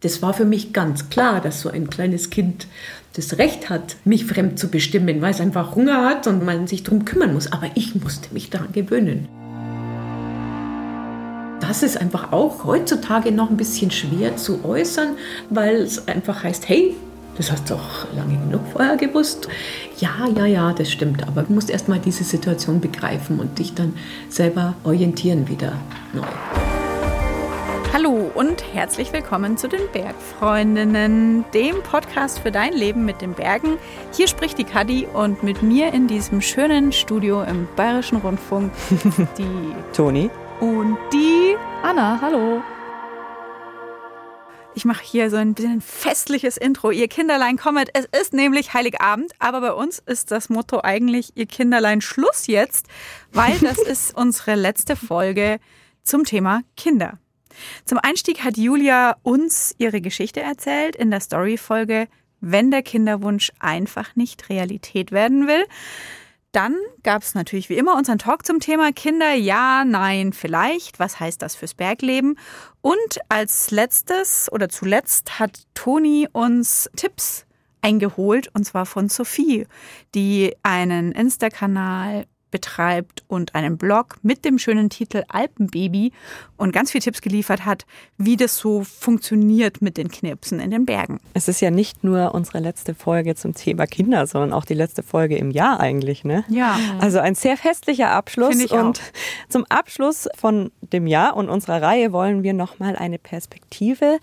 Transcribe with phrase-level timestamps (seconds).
[0.00, 2.68] Das war für mich ganz klar, dass so ein kleines Kind
[3.14, 6.84] das Recht hat, mich fremd zu bestimmen, weil es einfach Hunger hat und man sich
[6.84, 7.50] darum kümmern muss.
[7.50, 9.26] Aber ich musste mich daran gewöhnen.
[11.60, 15.16] Das ist einfach auch heutzutage noch ein bisschen schwer zu äußern,
[15.50, 16.94] weil es einfach heißt, hey,
[17.36, 19.48] das hast du doch lange genug vorher gewusst.
[19.98, 21.26] Ja, ja, ja, das stimmt.
[21.26, 23.94] Aber du musst erst mal diese Situation begreifen und dich dann
[24.28, 25.72] selber orientieren wieder
[26.12, 26.67] neu.
[27.90, 33.78] Hallo und herzlich willkommen zu den Bergfreundinnen, dem Podcast für dein Leben mit den Bergen.
[34.12, 38.72] Hier spricht die Kadi und mit mir in diesem schönen Studio im Bayerischen Rundfunk
[39.38, 40.30] die Toni
[40.60, 42.18] und die Anna.
[42.20, 42.62] Hallo.
[44.74, 46.90] Ich mache hier so ein bisschen festliches Intro.
[46.90, 47.88] Ihr Kinderlein kommet.
[47.94, 52.86] Es ist nämlich Heiligabend, aber bei uns ist das Motto eigentlich Ihr Kinderlein Schluss jetzt,
[53.32, 55.58] weil das ist unsere letzte Folge
[56.02, 57.18] zum Thema Kinder.
[57.84, 62.08] Zum Einstieg hat Julia uns ihre Geschichte erzählt in der Story-Folge
[62.40, 65.64] Wenn der Kinderwunsch einfach nicht Realität werden will.
[66.52, 69.34] Dann gab es natürlich wie immer unseren Talk zum Thema Kinder.
[69.34, 70.98] Ja, nein, vielleicht.
[70.98, 72.38] Was heißt das fürs Bergleben?
[72.80, 77.44] Und als letztes oder zuletzt hat Toni uns Tipps
[77.82, 79.66] eingeholt und zwar von Sophie,
[80.14, 86.12] die einen Insta-Kanal betreibt und einen Blog mit dem schönen Titel Alpenbaby
[86.56, 90.86] und ganz viele Tipps geliefert hat, wie das so funktioniert mit den Knirpsen in den
[90.86, 91.20] Bergen.
[91.34, 95.02] Es ist ja nicht nur unsere letzte Folge zum Thema Kinder, sondern auch die letzte
[95.02, 96.44] Folge im Jahr eigentlich, ne?
[96.48, 96.78] Ja.
[97.00, 99.48] Also ein sehr festlicher Abschluss Finde ich und auch.
[99.48, 104.18] zum Abschluss von dem Jahr und unserer Reihe wollen wir noch mal eine Perspektive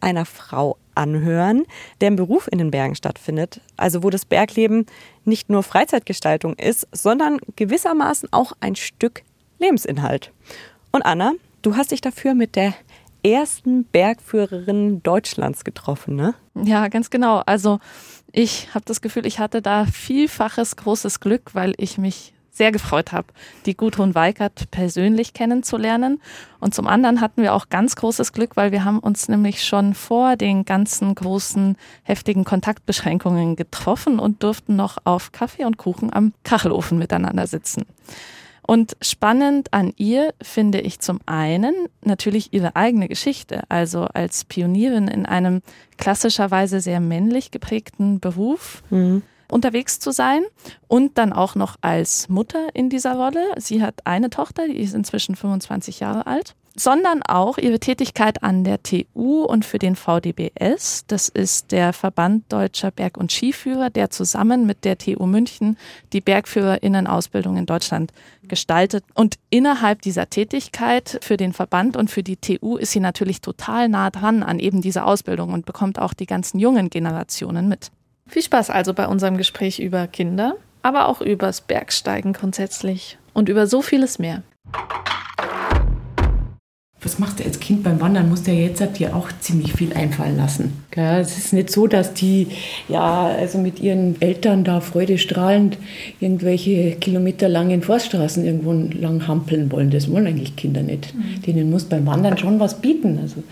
[0.00, 1.64] einer Frau anhören,
[2.00, 3.60] deren Beruf in den Bergen stattfindet.
[3.76, 4.86] Also wo das Bergleben
[5.24, 9.22] nicht nur Freizeitgestaltung ist, sondern gewissermaßen auch ein Stück
[9.58, 10.32] Lebensinhalt.
[10.92, 12.74] Und Anna, du hast dich dafür mit der
[13.24, 16.34] ersten Bergführerin Deutschlands getroffen, ne?
[16.54, 17.42] Ja, ganz genau.
[17.46, 17.80] Also
[18.32, 23.12] ich habe das Gefühl, ich hatte da vielfaches großes Glück, weil ich mich sehr gefreut
[23.12, 23.26] habe,
[23.66, 26.22] die Gudrun Weikert persönlich kennenzulernen.
[26.60, 29.92] Und zum anderen hatten wir auch ganz großes Glück, weil wir haben uns nämlich schon
[29.92, 36.32] vor den ganzen großen, heftigen Kontaktbeschränkungen getroffen und durften noch auf Kaffee und Kuchen am
[36.44, 37.84] Kachelofen miteinander sitzen.
[38.66, 45.08] Und spannend an ihr finde ich zum einen natürlich ihre eigene Geschichte, also als Pionierin
[45.08, 45.60] in einem
[45.98, 48.82] klassischerweise sehr männlich geprägten Beruf
[49.54, 50.42] unterwegs zu sein
[50.88, 53.42] und dann auch noch als Mutter in dieser Rolle.
[53.56, 58.64] Sie hat eine Tochter, die ist inzwischen 25 Jahre alt sondern auch ihre Tätigkeit an
[58.64, 61.04] der TU und für den VDBS.
[61.06, 65.76] Das ist der Verband Deutscher Berg- und Skiführer, der zusammen mit der TU München
[66.12, 68.12] die Bergführerinnenausbildung in Deutschland
[68.42, 69.04] gestaltet.
[69.14, 73.88] Und innerhalb dieser Tätigkeit für den Verband und für die TU ist sie natürlich total
[73.88, 77.92] nah dran an eben dieser Ausbildung und bekommt auch die ganzen jungen Generationen mit.
[78.26, 83.66] Viel Spaß also bei unserem Gespräch über Kinder, aber auch übers Bergsteigen grundsätzlich und über
[83.66, 84.42] so vieles mehr.
[87.02, 88.30] Was macht er als Kind beim Wandern?
[88.30, 90.84] Muss der jetzt hat dir auch ziemlich viel einfallen lassen.
[90.90, 91.20] Gell?
[91.20, 92.48] Es ist nicht so, dass die
[92.88, 95.76] ja also mit ihren Eltern da freudestrahlend
[96.18, 99.90] irgendwelche kilometerlangen Forststraßen irgendwo lang hampeln wollen.
[99.90, 101.12] Das wollen eigentlich Kinder nicht.
[101.46, 103.18] Denen muss beim Wandern schon was bieten.
[103.20, 103.42] Also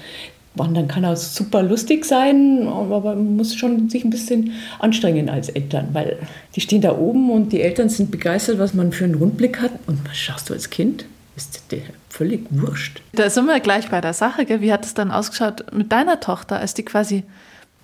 [0.55, 5.49] Wandern kann auch super lustig sein, aber man muss schon sich ein bisschen anstrengen als
[5.49, 6.19] Eltern, weil
[6.55, 9.73] die stehen da oben und die Eltern sind begeistert, was man für einen Rundblick hat.
[9.87, 11.07] Und was schaust du als Kind?
[11.37, 13.01] Ist dir völlig wurscht.
[13.13, 14.45] Da sind wir gleich bei der Sache.
[14.45, 14.61] Gell?
[14.61, 17.25] Wie hat es dann ausgeschaut mit deiner Tochter, als die quasi,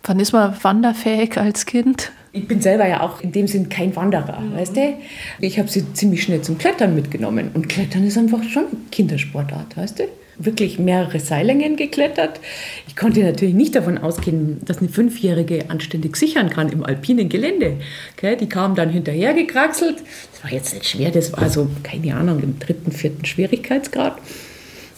[0.05, 2.13] wann ist man wanderfähig als Kind?
[2.33, 4.95] Ich bin selber ja auch in dem Sinn kein Wanderer, weißt du?
[5.41, 7.51] Ich habe sie ziemlich schnell zum Klettern mitgenommen.
[7.55, 10.05] Und Klettern ist einfach schon Kindersportart, weißt du?
[10.39, 12.41] Wirklich mehrere Seillängen geklettert.
[12.87, 17.79] Ich konnte natürlich nicht davon ausgehen, dass eine Fünfjährige anständig sichern kann im alpinen Gelände.
[18.17, 19.97] Okay, die kam dann hinterher gekraxelt.
[20.33, 24.17] Das war jetzt nicht schwer, das war so, keine Ahnung, im dritten, vierten Schwierigkeitsgrad.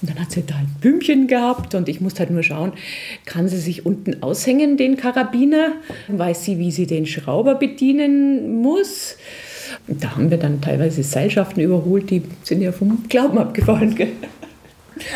[0.02, 2.72] Und dann hat sie da ein Blümchen gehabt und ich musste halt nur schauen,
[3.26, 5.72] kann sie sich unten aushängen, den Karabiner?
[6.08, 9.16] Weiß sie, wie sie den Schrauber bedienen muss?
[9.88, 13.94] Und da haben wir dann teilweise Seilschaften überholt, die sind ja vom Glauben abgefallen.
[13.94, 14.12] Gell?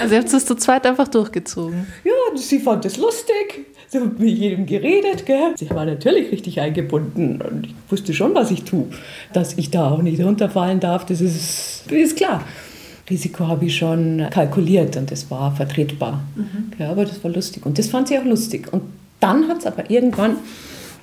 [0.00, 1.86] Also ihr habt es zu zweit einfach durchgezogen.
[2.04, 3.66] Ja, sie fand es lustig.
[3.88, 5.26] Sie hat mit jedem geredet.
[5.26, 5.54] Gell?
[5.56, 8.86] Sie war natürlich richtig eingebunden und ich wusste schon, was ich tue.
[9.32, 12.42] Dass ich da auch nicht runterfallen darf, das ist, ist klar.
[13.08, 16.24] Risiko habe ich schon kalkuliert und das war vertretbar.
[16.78, 18.72] Ja, aber das war lustig und das fand sie auch lustig.
[18.72, 18.82] Und
[19.20, 20.38] dann hat es aber irgendwann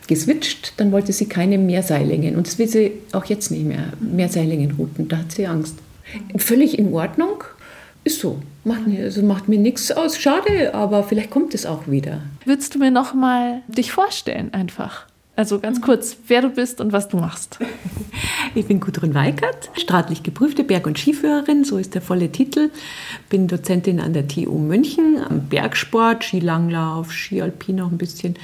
[0.07, 5.07] geswitcht, dann wollte sie keine Mehrseillängen und das will sie auch jetzt nicht mehr, Mehrseillängenrouten,
[5.07, 5.75] da hat sie Angst.
[6.37, 7.43] Völlig in Ordnung,
[8.03, 8.41] Ist so.
[8.63, 10.17] Macht mir, also macht mir nichts aus.
[10.17, 12.21] Schade, aber vielleicht kommt es auch wieder.
[12.45, 15.07] Würdest du mir noch mal dich vorstellen einfach?
[15.35, 17.59] Also ganz kurz, wer du bist und was du machst.
[18.53, 22.69] Ich bin Gudrun Weikert, staatlich geprüfte Berg- und Skiführerin, so ist der volle Titel.
[23.29, 28.35] Bin Dozentin an der TU München am Bergsport, Skilanglauf, Skialpin noch ein bisschen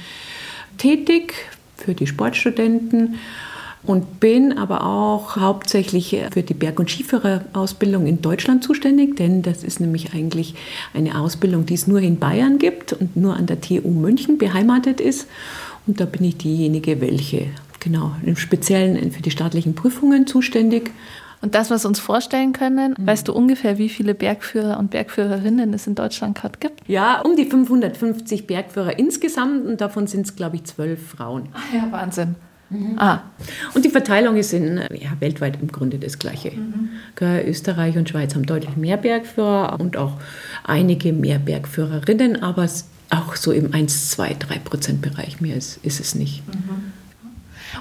[0.78, 1.34] tätig
[1.76, 3.16] für die Sportstudenten
[3.82, 9.64] und bin aber auch hauptsächlich für die Berg- und Skiführerausbildung in Deutschland zuständig, denn das
[9.64, 10.54] ist nämlich eigentlich
[10.94, 15.00] eine Ausbildung, die es nur in Bayern gibt und nur an der TU München beheimatet
[15.00, 15.28] ist.
[15.86, 17.46] Und da bin ich diejenige, welche
[17.80, 20.90] genau im Speziellen für die staatlichen Prüfungen zuständig.
[21.40, 23.06] Und das, was wir uns vorstellen können, mhm.
[23.06, 26.80] weißt du ungefähr, wie viele Bergführer und Bergführerinnen es in Deutschland gerade gibt?
[26.88, 31.48] Ja, um die 550 Bergführer insgesamt und davon sind es, glaube ich, zwölf Frauen.
[31.52, 32.34] Ach ja, Wahnsinn.
[32.70, 32.98] Mhm.
[32.98, 33.22] Ah.
[33.74, 36.52] Und die Verteilung ist in, ja, weltweit im Grunde das Gleiche.
[36.52, 36.90] Mhm.
[37.46, 40.14] Österreich und Schweiz haben deutlich mehr Bergführer und auch
[40.64, 42.68] einige mehr Bergführerinnen, aber
[43.10, 46.42] auch so im 1, 2, 3 Prozent Bereich mehr ist, ist es nicht.
[46.46, 46.92] Mhm.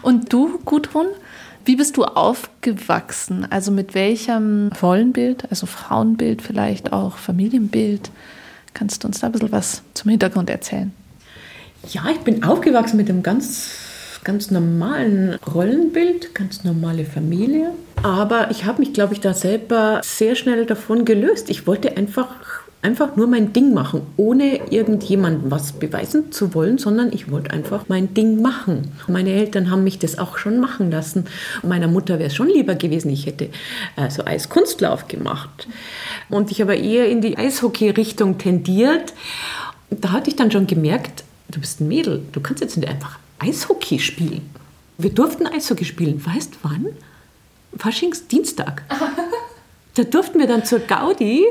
[0.01, 1.07] Und du, Gudrun,
[1.65, 3.45] wie bist du aufgewachsen?
[3.49, 8.09] Also mit welchem Rollenbild, also Frauenbild vielleicht auch, Familienbild?
[8.73, 10.93] Kannst du uns da ein bisschen was zum Hintergrund erzählen?
[11.89, 13.86] Ja, ich bin aufgewachsen mit einem ganz
[14.27, 17.71] ganz normalen Rollenbild, ganz normale Familie.
[18.03, 21.49] Aber ich habe mich, glaube ich, da selber sehr schnell davon gelöst.
[21.49, 22.27] Ich wollte einfach
[22.81, 27.85] einfach nur mein Ding machen, ohne irgendjemandem was beweisen zu wollen, sondern ich wollte einfach
[27.87, 28.91] mein Ding machen.
[29.07, 31.25] Meine Eltern haben mich das auch schon machen lassen.
[31.63, 33.45] Meiner Mutter wäre es schon lieber gewesen, ich hätte
[33.95, 35.69] äh, so Eiskunstlauf gemacht.
[36.29, 39.13] Und ich habe eher in die Eishockey-Richtung tendiert.
[39.89, 43.19] Da hatte ich dann schon gemerkt, du bist ein Mädel, du kannst jetzt nicht einfach
[43.39, 44.49] Eishockey spielen.
[44.97, 46.23] Wir durften Eishockey spielen.
[46.25, 46.87] Weißt wann?
[47.77, 48.83] Faschingsdienstag.
[49.95, 51.43] Da durften wir dann zur Gaudi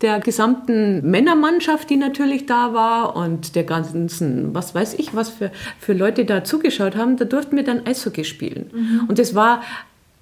[0.00, 5.52] der gesamten Männermannschaft, die natürlich da war und der ganzen, was weiß ich, was für,
[5.78, 8.70] für Leute da zugeschaut haben, da durften wir dann Eishockey spielen.
[8.72, 9.04] Mhm.
[9.08, 9.62] Und das war,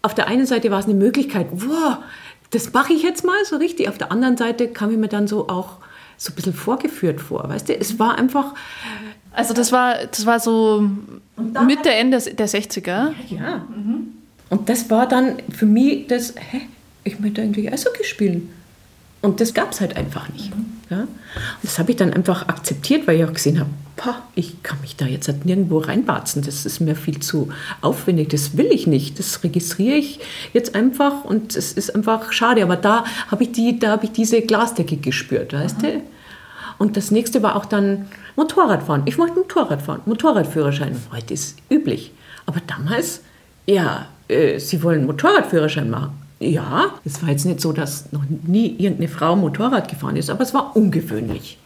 [0.02, 1.96] auf der einen Seite war es eine Möglichkeit, wow,
[2.50, 3.88] das mache ich jetzt mal so richtig.
[3.88, 5.78] Auf der anderen Seite kam ich mir dann so auch
[6.16, 7.76] so ein bisschen vorgeführt vor, weißt du?
[7.76, 8.54] Es war einfach,
[9.34, 10.88] also das war, das war so
[11.66, 12.86] Mitte, Ende der 60er?
[12.86, 13.12] Ja.
[13.30, 13.66] ja.
[13.68, 14.08] Mhm.
[14.50, 16.62] Und das war dann für mich das, hä,
[17.02, 18.50] ich möchte eigentlich Eishockey spielen.
[19.20, 20.54] Und das gab es halt einfach nicht.
[20.54, 20.66] Mhm.
[20.90, 21.00] Ja?
[21.00, 21.08] Und
[21.62, 23.70] das habe ich dann einfach akzeptiert, weil ich auch gesehen habe,
[24.34, 26.42] ich kann mich da jetzt halt nirgendwo reinbarzen.
[26.42, 27.48] Das ist mir viel zu
[27.80, 28.28] aufwendig.
[28.28, 29.18] Das will ich nicht.
[29.18, 30.20] Das registriere ich
[30.52, 32.62] jetzt einfach und es ist einfach schade.
[32.62, 35.82] Aber da habe ich, die, hab ich diese Glasdecke gespürt, weißt mhm.
[35.82, 36.02] du?
[36.78, 39.02] Und das nächste war auch dann Motorradfahren.
[39.04, 40.96] Ich wollte Motorradfahren, Motorradführerschein.
[41.12, 42.12] Heute ist üblich.
[42.46, 43.20] Aber damals,
[43.66, 46.12] ja, äh, Sie wollen Motorradführerschein machen.
[46.40, 50.42] Ja, es war jetzt nicht so, dass noch nie irgendeine Frau Motorrad gefahren ist, aber
[50.42, 51.58] es war ungewöhnlich.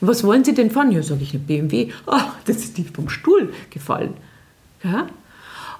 [0.00, 0.90] Was wollen Sie denn fahren?
[0.90, 1.90] Ja, sage ich, eine BMW.
[2.06, 4.14] Oh, das ist die vom Stuhl gefallen.
[4.82, 5.06] Ja?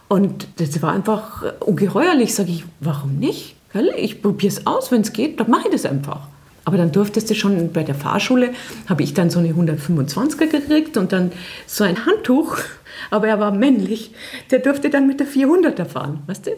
[0.08, 2.34] Und das war einfach ungeheuerlich.
[2.34, 3.56] Sage ich, warum nicht?
[3.96, 6.28] Ich probiere es aus, wenn es geht, dann mache ich das einfach.
[6.64, 8.50] Aber dann durftest du schon bei der Fahrschule,
[8.88, 11.32] habe ich dann so eine 125er gekriegt und dann
[11.66, 12.58] so ein Handtuch,
[13.10, 14.12] aber er war männlich,
[14.50, 16.50] der durfte dann mit der 400er fahren, weißt du?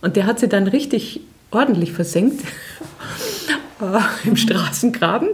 [0.00, 2.42] Und der hat sie dann richtig ordentlich versenkt
[3.80, 5.28] äh, im Straßengraben,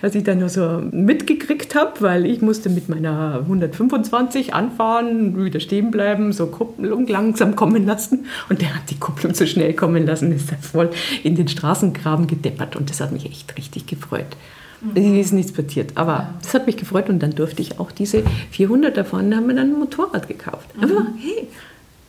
[0.00, 5.60] was ich dann nur so mitgekriegt habe, weil ich musste mit meiner 125 anfahren, wieder
[5.60, 10.06] stehen bleiben, so Kupplung langsam kommen lassen und der hat die Kupplung so schnell kommen
[10.06, 10.90] lassen, ist da voll
[11.22, 14.36] in den Straßengraben gedeppert und das hat mich echt richtig gefreut.
[14.82, 15.20] Mhm.
[15.20, 16.34] ist nichts passiert, aber ja.
[16.42, 19.72] das hat mich gefreut und dann durfte ich auch diese 400 davon, haben wir dann
[19.72, 20.76] ein Motorrad gekauft.
[20.76, 20.82] Mhm.
[20.82, 21.48] Einfach, hey,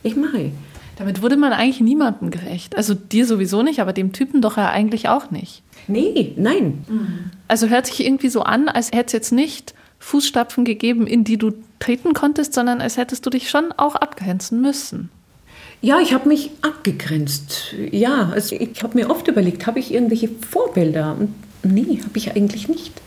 [0.02, 0.50] ich mache.
[0.96, 2.76] Damit wurde man eigentlich niemandem gerecht.
[2.76, 5.62] Also dir sowieso nicht, aber dem Typen doch ja eigentlich auch nicht.
[5.88, 6.84] Nee, nein.
[6.88, 7.30] Mhm.
[7.48, 11.38] Also hört sich irgendwie so an, als hätte es jetzt nicht Fußstapfen gegeben, in die
[11.38, 15.10] du treten konntest, sondern als hättest du dich schon auch abgrenzen müssen.
[15.80, 17.74] Ja, ich habe mich abgegrenzt.
[17.90, 21.16] Ja, also ich habe mir oft überlegt, habe ich irgendwelche Vorbilder?
[21.18, 23.02] Und nee, habe ich eigentlich nicht.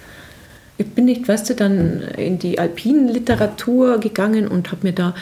[0.77, 5.15] Ich bin nicht, weißt du, dann in die alpinen Literatur gegangen und habe mir da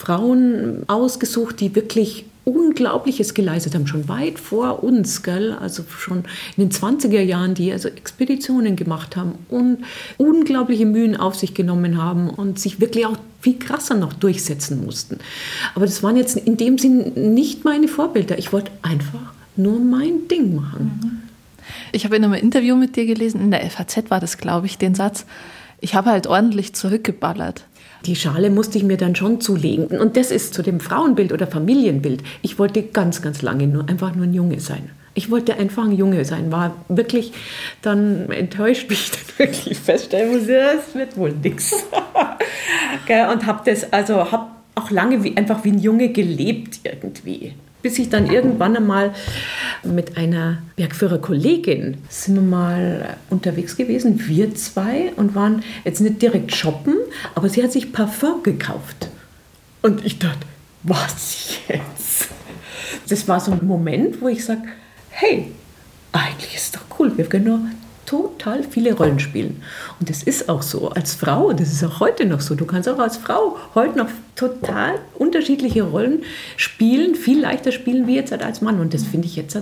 [0.00, 5.52] Frauen ausgesucht, die wirklich Unglaubliches geleistet haben, schon weit vor uns, gell?
[5.52, 6.24] also schon
[6.56, 9.84] in den 20er Jahren, die also Expeditionen gemacht haben und
[10.16, 15.18] unglaubliche Mühen auf sich genommen haben und sich wirklich auch viel krasser noch durchsetzen mussten.
[15.74, 18.38] Aber das waren jetzt in dem Sinn nicht meine Vorbilder.
[18.38, 21.00] Ich wollte einfach nur mein Ding machen.
[21.02, 21.22] Mhm.
[21.92, 24.78] Ich habe in einem Interview mit dir gelesen, in der FAZ war das, glaube ich,
[24.78, 25.26] den Satz,
[25.82, 27.64] ich habe halt ordentlich zurückgeballert.
[28.06, 29.98] Die Schale musste ich mir dann schon zulegen.
[30.00, 32.22] Und das ist zu dem Frauenbild oder Familienbild.
[32.42, 34.90] Ich wollte ganz, ganz lange nur einfach nur ein Junge sein.
[35.14, 37.32] Ich wollte einfach ein Junge sein, war wirklich
[37.82, 41.72] dann enttäuscht, wie ich dann wirklich feststellen musste, das wird wohl nichts.
[43.32, 47.54] Und habe das, also habe auch lange wie, einfach wie ein Junge gelebt irgendwie.
[47.82, 49.14] Bis ich dann irgendwann einmal
[49.82, 56.54] mit einer Bergführerkollegin sind wir mal unterwegs gewesen, wir zwei, und waren jetzt nicht direkt
[56.54, 56.94] shoppen,
[57.34, 59.08] aber sie hat sich Parfum gekauft.
[59.82, 60.46] Und ich dachte,
[60.82, 62.28] was jetzt?
[63.08, 64.62] Das war so ein Moment, wo ich sage,
[65.10, 65.50] hey,
[66.12, 67.60] eigentlich ist doch cool, wir können nur
[68.10, 69.62] total viele Rollen spielen.
[70.00, 72.56] Und das ist auch so als Frau, das ist auch heute noch so.
[72.56, 76.24] Du kannst auch als Frau heute noch total unterschiedliche Rollen
[76.56, 78.80] spielen, viel leichter spielen wie jetzt als Mann.
[78.80, 79.56] Und das finde ich jetzt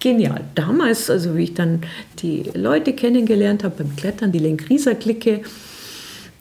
[0.00, 0.40] genial.
[0.56, 1.82] Damals, also wie ich dann
[2.18, 5.42] die Leute kennengelernt habe beim Klettern, die Lenkrieser-Clique,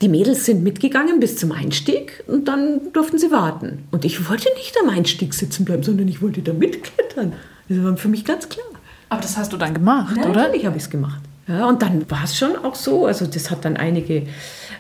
[0.02, 3.84] die Mädels sind mitgegangen bis zum Einstieg und dann durften sie warten.
[3.92, 7.34] Und ich wollte nicht am Einstieg sitzen bleiben, sondern ich wollte da mitklettern.
[7.70, 8.66] Das war für mich ganz klar.
[9.10, 10.44] Aber das hast du dann gemacht, ja, oder?
[10.44, 11.22] Natürlich habe ich es gemacht.
[11.48, 14.24] Ja, und dann war es schon auch so, also das hat dann einige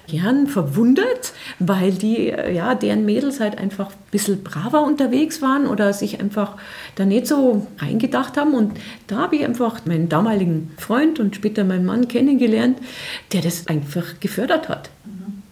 [0.09, 5.93] Herren verwundert, weil die, ja, deren Mädels halt einfach ein bisschen braver unterwegs waren oder
[5.93, 6.57] sich einfach
[6.95, 8.53] da nicht so reingedacht haben.
[8.53, 12.79] Und da habe ich einfach meinen damaligen Freund und später meinen Mann kennengelernt,
[13.31, 14.89] der das einfach gefördert hat.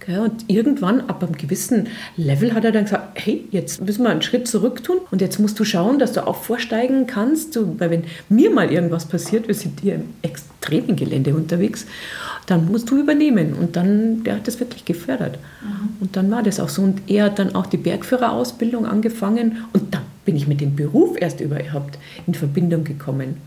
[0.08, 4.22] Und irgendwann, ab einem gewissen Level, hat er dann gesagt, hey, jetzt müssen wir einen
[4.22, 7.58] Schritt zurück tun und jetzt musst du schauen, dass du auch vorsteigen kannst.
[7.80, 10.55] weil wenn mir mal irgendwas passiert, wir sind hier im extremen
[10.96, 11.86] Gelände unterwegs,
[12.48, 13.54] dann musst du übernehmen.
[13.54, 15.38] Und dann, der hat das wirklich gefördert.
[15.64, 15.90] Mhm.
[16.02, 16.82] Und dann war das auch so.
[16.82, 21.16] Und er hat dann auch die Bergführerausbildung angefangen und dann bin ich mit dem Beruf
[21.20, 23.38] erst überhaupt in Verbindung gekommen.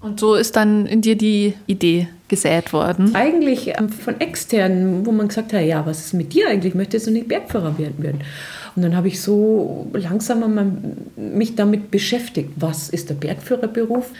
[0.00, 3.14] Und so ist dann in dir die Idee gesät worden?
[3.14, 6.74] Eigentlich ähm, von externen, wo man gesagt hat, ja, was ist mit dir eigentlich?
[6.74, 8.20] Möchtest du nicht Bergführer werden?
[8.76, 12.50] Und dann habe ich so langsam mich damit beschäftigt.
[12.56, 14.10] Was ist der Bergführerberuf?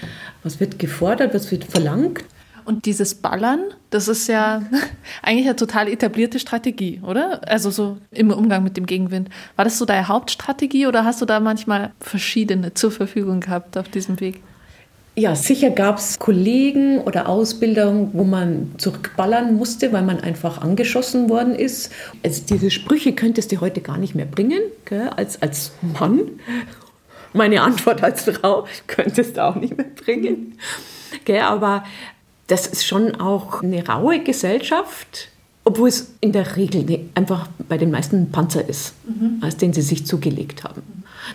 [0.43, 1.35] Was wird gefordert?
[1.35, 2.25] Was wird verlangt?
[2.65, 4.63] Und dieses Ballern, das ist ja
[5.23, 7.41] eigentlich eine total etablierte Strategie, oder?
[7.47, 9.29] Also so im Umgang mit dem Gegenwind.
[9.57, 13.89] War das so deine Hauptstrategie oder hast du da manchmal verschiedene zur Verfügung gehabt auf
[13.89, 14.41] diesem Weg?
[15.17, 21.29] Ja, sicher gab es Kollegen oder Ausbildungen, wo man zurückballern musste, weil man einfach angeschossen
[21.29, 21.93] worden ist.
[22.25, 26.23] Also diese Sprüche könntest du heute gar nicht mehr bringen, gell, als, als Mann.
[27.33, 30.59] Meine Antwort als Frau könntest du auch nicht mehr bringen.
[31.25, 31.85] Gell, aber
[32.47, 35.29] das ist schon auch eine raue Gesellschaft,
[35.65, 39.39] obwohl es in der Regel einfach bei den meisten Panzer ist, mhm.
[39.41, 40.83] als den sie sich zugelegt haben.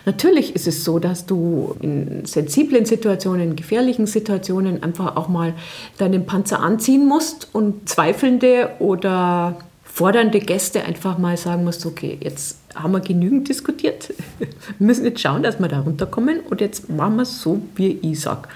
[0.04, 5.54] Natürlich ist es so, dass du in sensiblen Situationen, in gefährlichen Situationen einfach auch mal
[5.98, 12.58] deinen Panzer anziehen musst und zweifelnde oder fordernde Gäste einfach mal sagen musst, okay, jetzt
[12.76, 14.14] haben wir genügend diskutiert.
[14.38, 14.48] Wir
[14.78, 18.20] müssen jetzt schauen, dass wir da runterkommen und jetzt machen wir es so, wie ich
[18.20, 18.48] sage.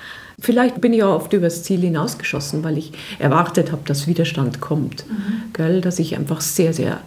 [0.45, 5.07] Vielleicht bin ich auch oft übers Ziel hinausgeschossen, weil ich erwartet habe, dass Widerstand kommt.
[5.09, 5.53] Mhm.
[5.55, 5.81] Gell?
[5.81, 7.01] Dass ich einfach sehr, sehr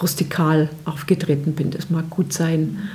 [0.00, 1.72] rustikal aufgetreten bin.
[1.72, 2.88] Das mag gut sein.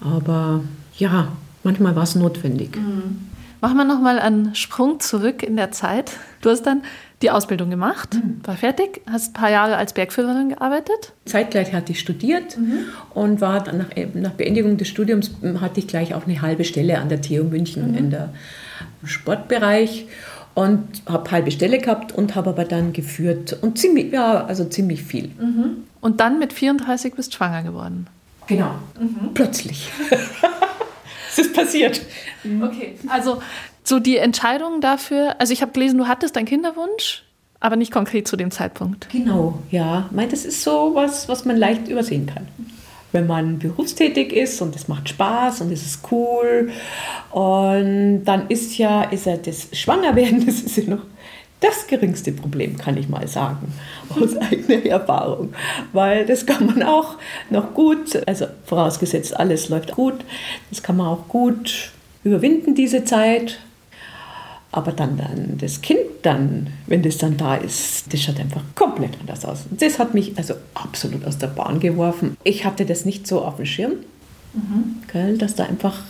[0.00, 0.62] Aber
[0.96, 1.28] ja,
[1.62, 2.76] manchmal war es notwendig.
[2.76, 3.28] Mhm.
[3.60, 6.12] Machen wir nochmal einen Sprung zurück in der Zeit.
[6.40, 6.80] Du hast dann
[7.20, 8.40] die Ausbildung gemacht, mhm.
[8.44, 11.12] war fertig, hast ein paar Jahre als Bergführerin gearbeitet.
[11.26, 12.84] Zeitgleich hatte ich studiert mhm.
[13.12, 16.64] und war dann nach, nach, Beendigung des Studiums hm, hatte ich gleich auch eine halbe
[16.64, 17.98] Stelle an der TU München mhm.
[17.98, 18.32] in der
[19.04, 20.06] Sportbereich
[20.54, 25.02] und habe halbe Stelle gehabt und habe aber dann geführt und ziemlich, ja, also ziemlich
[25.02, 25.30] viel.
[25.38, 25.84] Mhm.
[26.00, 28.08] Und dann mit 34 bist schwanger geworden.
[28.48, 28.74] Genau.
[28.98, 29.34] Mhm.
[29.34, 29.90] Plötzlich.
[31.30, 32.00] es ist passiert.
[32.42, 32.62] Mhm.
[32.62, 33.40] Okay, also
[33.84, 37.24] so die Entscheidung dafür, also ich habe gelesen, du hattest einen Kinderwunsch,
[37.60, 39.08] aber nicht konkret zu dem Zeitpunkt.
[39.10, 40.10] Genau, ja.
[40.18, 42.48] Ich das ist so was, was man leicht übersehen kann.
[43.12, 46.70] Wenn man berufstätig ist und es macht Spaß und es ist cool
[47.30, 51.04] und dann ist ja, ist ja das Schwangerwerden, das ist ja noch
[51.60, 53.72] das geringste Problem, kann ich mal sagen,
[54.10, 55.52] aus eigener Erfahrung.
[55.92, 57.16] Weil das kann man auch
[57.50, 60.24] noch gut, also vorausgesetzt alles läuft gut,
[60.70, 61.90] das kann man auch gut
[62.24, 63.58] überwinden, diese Zeit.
[64.70, 69.18] Aber dann, dann das Kind dann, wenn das dann da ist, das schaut einfach komplett
[69.20, 69.64] anders aus.
[69.70, 72.36] Das hat mich also absolut aus der Bahn geworfen.
[72.44, 73.92] Ich hatte das nicht so auf dem Schirm,
[74.52, 74.96] mhm.
[75.10, 76.02] gell, dass da einfach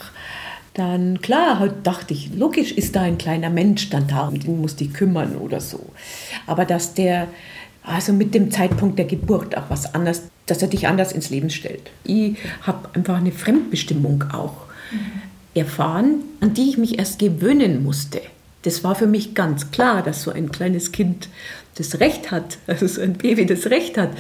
[0.75, 4.61] dann klar, halt dachte ich, logisch ist da ein kleiner Mensch dann da, um den
[4.61, 5.91] muss ich kümmern oder so.
[6.47, 7.27] Aber dass der,
[7.83, 11.51] also mit dem Zeitpunkt der Geburt auch was anderes, dass er dich anders ins Leben
[11.51, 11.91] stellt.
[12.05, 15.23] Ich habe einfach eine Fremdbestimmung auch mhm.
[15.55, 18.21] erfahren, an die ich mich erst gewöhnen musste.
[18.63, 21.29] Das war für mich ganz klar, dass so ein kleines Kind
[21.77, 24.11] das Recht hat, also so ein Baby das Recht hat,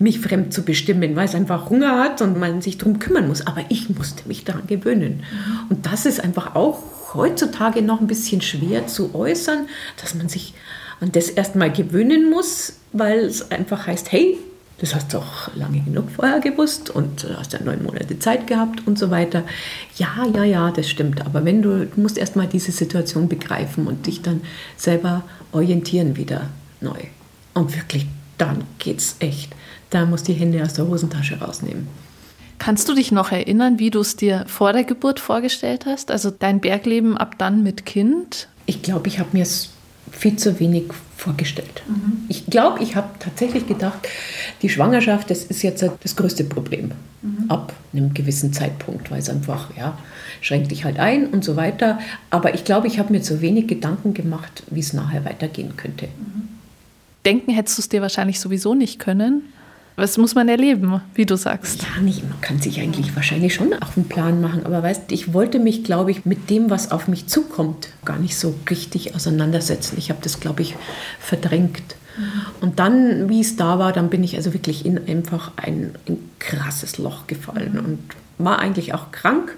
[0.00, 3.46] mich fremd zu bestimmen, weil es einfach Hunger hat und man sich darum kümmern muss.
[3.46, 5.24] Aber ich musste mich daran gewöhnen.
[5.70, 9.68] Und das ist einfach auch heutzutage noch ein bisschen schwer zu äußern,
[10.00, 10.54] dass man sich
[11.00, 14.38] an das erstmal gewöhnen muss, weil es einfach heißt, hey,
[14.80, 18.86] das hast du auch lange genug vorher gewusst und hast ja neun Monate Zeit gehabt
[18.86, 19.42] und so weiter.
[19.96, 21.24] Ja, ja, ja, das stimmt.
[21.26, 24.40] Aber wenn du, du musst erstmal diese Situation begreifen und dich dann
[24.76, 26.48] selber orientieren wieder
[26.80, 26.98] neu.
[27.54, 28.06] Und wirklich,
[28.38, 29.52] dann geht's echt.
[29.90, 31.88] Da musst du die Hände aus der Hosentasche rausnehmen.
[32.58, 36.10] Kannst du dich noch erinnern, wie du es dir vor der Geburt vorgestellt hast?
[36.10, 38.48] Also dein Bergleben ab dann mit Kind?
[38.66, 39.70] Ich glaube, ich habe mir es
[40.10, 40.84] viel zu wenig
[41.16, 41.82] vorgestellt.
[41.88, 42.24] Mhm.
[42.28, 44.08] Ich glaube, ich habe tatsächlich gedacht,
[44.62, 47.50] die Schwangerschaft, das ist jetzt das größte Problem mhm.
[47.50, 49.98] ab einem gewissen Zeitpunkt, weil es einfach, ja,
[50.40, 51.98] schränkt dich halt ein und so weiter.
[52.30, 56.06] Aber ich glaube, ich habe mir zu wenig Gedanken gemacht, wie es nachher weitergehen könnte.
[56.06, 56.48] Mhm.
[57.24, 59.42] Denken hättest du es dir wahrscheinlich sowieso nicht können.
[59.98, 61.82] Was muss man erleben, wie du sagst?
[61.82, 62.22] Ja, nicht.
[62.22, 64.64] Man kann sich eigentlich wahrscheinlich schon auch einen Plan machen.
[64.64, 68.38] Aber weißt, ich wollte mich, glaube ich, mit dem, was auf mich zukommt, gar nicht
[68.38, 69.96] so richtig auseinandersetzen.
[69.98, 70.76] Ich habe das, glaube ich,
[71.18, 71.96] verdrängt.
[72.16, 72.22] Mhm.
[72.60, 76.30] Und dann, wie es da war, dann bin ich also wirklich in einfach ein, ein
[76.38, 77.78] krasses Loch gefallen mhm.
[77.80, 77.98] und
[78.38, 79.56] war eigentlich auch krank.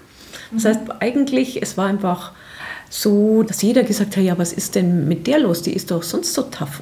[0.51, 2.31] Das heißt, eigentlich, es war einfach
[2.89, 5.61] so, dass jeder gesagt hat, ja, was ist denn mit der los?
[5.61, 6.81] Die ist doch sonst so tough.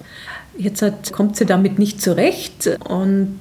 [0.60, 3.40] Jetzt hat, kommt sie damit nicht zurecht und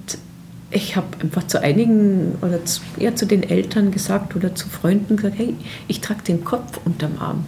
[0.70, 5.16] ich habe einfach zu einigen oder zu, eher zu den Eltern gesagt oder zu Freunden
[5.16, 5.56] gesagt, hey,
[5.88, 7.44] ich trage den Kopf unterm Arm.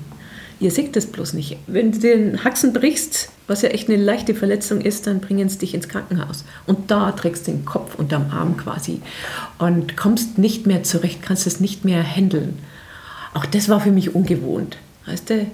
[0.58, 1.56] Ihr seht das bloß nicht.
[1.68, 5.58] Wenn du den Haxen brichst, was ja echt eine leichte Verletzung ist, dann bringen sie
[5.58, 6.44] dich ins Krankenhaus.
[6.66, 9.00] Und da trägst du den Kopf unterm Arm quasi
[9.58, 12.58] und kommst nicht mehr zurecht, kannst es nicht mehr handeln.
[13.34, 14.78] Auch das war für mich ungewohnt.
[15.06, 15.46] Weißt du,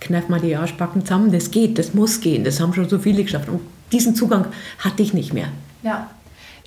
[0.00, 3.22] kneif mal die Arschbacken zusammen, das geht, das muss gehen, das haben schon so viele
[3.22, 3.48] geschafft.
[3.48, 3.60] Und
[3.92, 4.46] diesen Zugang
[4.78, 5.48] hatte ich nicht mehr.
[5.82, 6.10] Ja.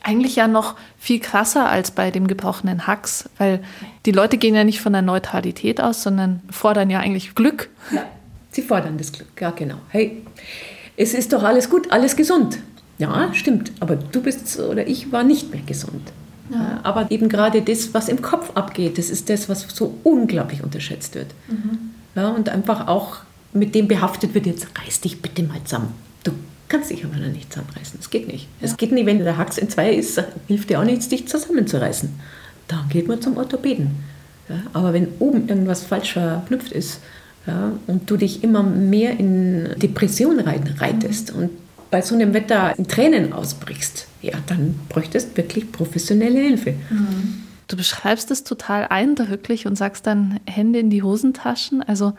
[0.05, 3.63] Eigentlich ja noch viel krasser als bei dem gebrochenen Hacks, weil
[4.05, 7.69] die Leute gehen ja nicht von der Neutralität aus, sondern fordern ja eigentlich Glück.
[7.91, 8.03] Ja,
[8.51, 9.77] sie fordern das Glück, ja genau.
[9.89, 10.21] Hey,
[10.97, 12.59] es ist doch alles gut, alles gesund.
[12.97, 16.11] Ja, stimmt, aber du bist oder ich war nicht mehr gesund.
[16.51, 16.81] Ja.
[16.83, 21.15] Aber eben gerade das, was im Kopf abgeht, das ist das, was so unglaublich unterschätzt
[21.15, 21.27] wird.
[21.47, 21.93] Mhm.
[22.15, 23.17] Ja, und einfach auch
[23.53, 25.93] mit dem behaftet wird, jetzt reiß dich bitte mal zusammen.
[26.23, 26.31] Du
[26.67, 27.99] kannst dich aber noch nicht zusammenreißen.
[27.99, 28.47] Es geht nicht.
[28.61, 32.09] Es geht nicht, wenn der Hax in zwei ist, hilft dir auch nichts, dich zusammenzureißen.
[32.67, 33.91] Dann geht man zum Orthopäden.
[34.49, 36.99] Ja, aber wenn oben irgendwas falsch verknüpft ist
[37.47, 41.41] ja, und du dich immer mehr in Depression reitest mhm.
[41.41, 41.49] und
[41.89, 46.73] bei so einem Wetter in Tränen ausbrichst, ja, dann bräuchtest du wirklich professionelle Hilfe.
[46.89, 47.42] Mhm.
[47.73, 51.81] Du beschreibst es total eindrücklich und sagst dann Hände in die Hosentaschen.
[51.81, 52.13] Also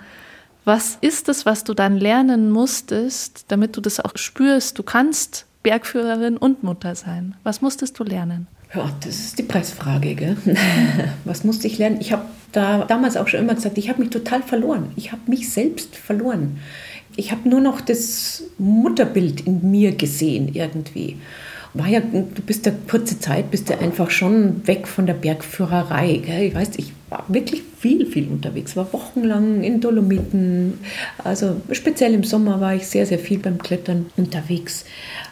[0.64, 4.76] was ist es, was du dann lernen musstest, damit du das auch spürst?
[4.80, 7.36] Du kannst Bergführerin und Mutter sein.
[7.44, 8.48] Was musstest du lernen?
[8.74, 10.16] Ja, das ist die Preisfrage.
[10.16, 10.36] Gell?
[11.24, 12.00] Was musste ich lernen?
[12.00, 14.90] Ich habe da damals auch schon immer gesagt, ich habe mich total verloren.
[14.96, 16.58] Ich habe mich selbst verloren.
[17.14, 21.16] Ich habe nur noch das Mutterbild in mir gesehen irgendwie
[21.74, 26.22] war ja, du bist ja kurze Zeit, bist ja einfach schon weg von der Bergführerei.
[26.24, 26.44] Gell?
[26.44, 30.78] Ich weiß, ich war wirklich viel, viel unterwegs, war wochenlang in Dolomiten.
[31.22, 34.84] Also speziell im Sommer war ich sehr, sehr viel beim Klettern unterwegs.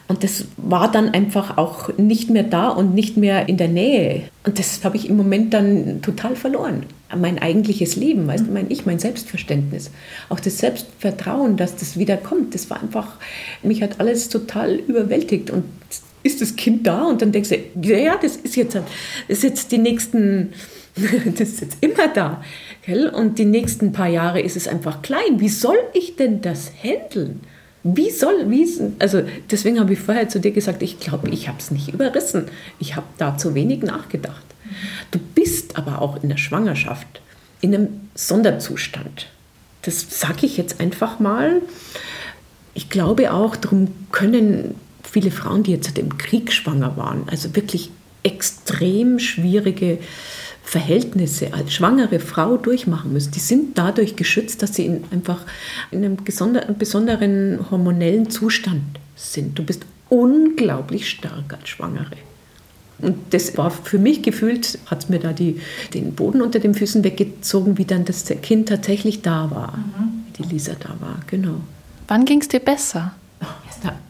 [0.09, 4.24] Und das war dann einfach auch nicht mehr da und nicht mehr in der Nähe.
[4.44, 6.83] Und das habe ich im Moment dann total verloren.
[7.16, 9.92] Mein eigentliches Leben, weißt du, mein Ich, mein Selbstverständnis.
[10.28, 13.16] Auch das Selbstvertrauen, dass das wieder kommt, das war einfach,
[13.62, 15.50] mich hat alles total überwältigt.
[15.50, 15.64] Und
[16.23, 18.79] ist das Kind da und dann denkst du, ja, das ist jetzt,
[19.29, 20.53] ist jetzt die nächsten,
[20.97, 22.43] das ist jetzt immer da.
[22.85, 23.09] Gell?
[23.09, 25.39] Und die nächsten paar Jahre ist es einfach klein.
[25.39, 27.41] Wie soll ich denn das handeln?
[27.85, 28.69] Wie soll, wie,
[29.01, 32.47] also deswegen habe ich vorher zu dir gesagt, ich glaube, ich habe es nicht überrissen.
[32.79, 34.45] Ich habe da zu wenig nachgedacht.
[35.11, 37.21] Du bist aber auch in der Schwangerschaft
[37.61, 39.27] in einem Sonderzustand.
[39.83, 41.63] Das sage ich jetzt einfach mal.
[42.75, 44.77] Ich glaube auch, darum können
[45.12, 47.90] viele Frauen, die jetzt im Krieg schwanger waren, also wirklich
[48.22, 49.98] extrem schwierige
[50.62, 53.33] Verhältnisse als schwangere Frau durchmachen müssen.
[53.33, 55.40] Die sind dadurch geschützt, dass sie in einfach
[55.90, 58.83] in einem besonderen hormonellen Zustand
[59.14, 59.59] sind.
[59.59, 62.16] Du bist unglaublich stark als Schwangere.
[63.01, 65.61] Und das war für mich gefühlt, hat mir da die,
[65.92, 70.25] den Boden unter den Füßen weggezogen, wie dann das Kind tatsächlich da war, mhm.
[70.38, 71.57] die Lisa da war, genau.
[72.07, 73.12] Wann ging es dir besser?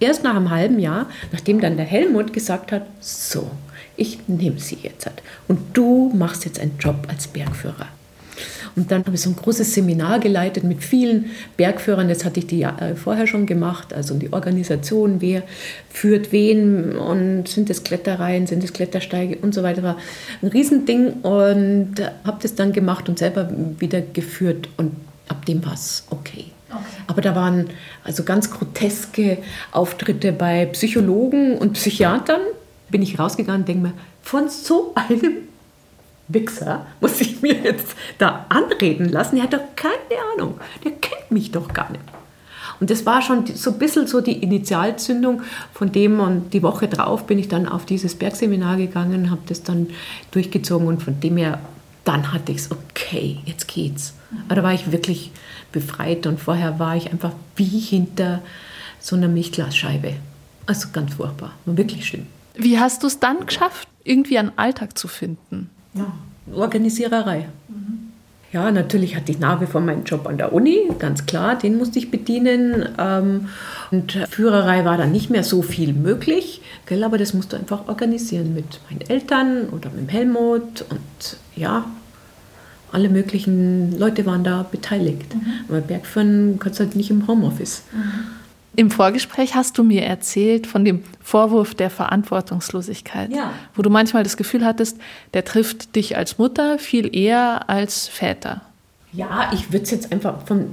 [0.00, 3.50] Erst nach einem halben Jahr, nachdem dann der Helmut gesagt hat, so,
[3.96, 5.10] ich nehme sie jetzt.
[5.48, 7.86] Und du machst jetzt einen Job als Bergführer.
[8.74, 11.26] Und dann habe ich so ein großes Seminar geleitet mit vielen
[11.58, 12.08] Bergführern.
[12.08, 13.92] Das hatte ich die Jahre vorher schon gemacht.
[13.92, 15.42] Also die Organisation, wer
[15.90, 19.82] führt wen und sind es Klettereien, sind es Klettersteige und so weiter.
[19.82, 19.98] War
[20.40, 24.70] ein Riesending und habe das dann gemacht und selber wieder geführt.
[24.78, 24.92] Und
[25.32, 26.51] Ab dem war es okay.
[27.12, 27.68] Aber da waren
[28.04, 29.36] also ganz groteske
[29.70, 32.40] Auftritte bei Psychologen und Psychiatern.
[32.88, 35.34] Bin ich rausgegangen und denke mir, von so einem
[36.28, 39.36] Wichser muss ich mir jetzt da anreden lassen.
[39.36, 40.58] Er hat doch keine Ahnung.
[40.82, 42.02] Der kennt mich doch gar nicht.
[42.80, 45.42] Und das war schon so ein bisschen so die Initialzündung
[45.74, 49.62] von dem und die Woche drauf bin ich dann auf dieses Bergseminar gegangen, habe das
[49.62, 49.88] dann
[50.30, 51.60] durchgezogen und von dem her,
[52.04, 54.14] dann hatte ich es, okay, jetzt geht's.
[54.46, 55.30] Aber da war ich wirklich
[55.72, 58.42] befreit und vorher war ich einfach wie hinter
[59.00, 60.14] so einer Milchglasscheibe.
[60.66, 62.26] Also ganz furchtbar, wirklich schlimm.
[62.54, 65.70] Wie hast du es dann geschafft, irgendwie einen Alltag zu finden?
[65.94, 66.12] Ja,
[66.54, 67.48] Organisiererei.
[67.68, 68.12] Mhm.
[68.52, 71.78] Ja, natürlich hatte ich nach wie vor meinen Job an der Uni, ganz klar, den
[71.78, 72.86] musste ich bedienen.
[72.98, 73.48] Ähm,
[73.90, 77.88] und Führerei war dann nicht mehr so viel möglich, gell, aber das musst du einfach
[77.88, 81.86] organisieren mit meinen Eltern oder mit Helmut und ja,
[82.92, 85.34] alle möglichen Leute waren da beteiligt.
[85.34, 85.40] Mhm.
[85.68, 87.82] Aber Bergführen kannst du halt nicht im Homeoffice.
[87.92, 88.02] Mhm.
[88.74, 93.52] Im Vorgespräch hast du mir erzählt von dem Vorwurf der Verantwortungslosigkeit, ja.
[93.74, 94.96] wo du manchmal das Gefühl hattest,
[95.34, 98.62] der trifft dich als Mutter viel eher als Väter.
[99.14, 100.70] Ja, ich würde es jetzt einfach von,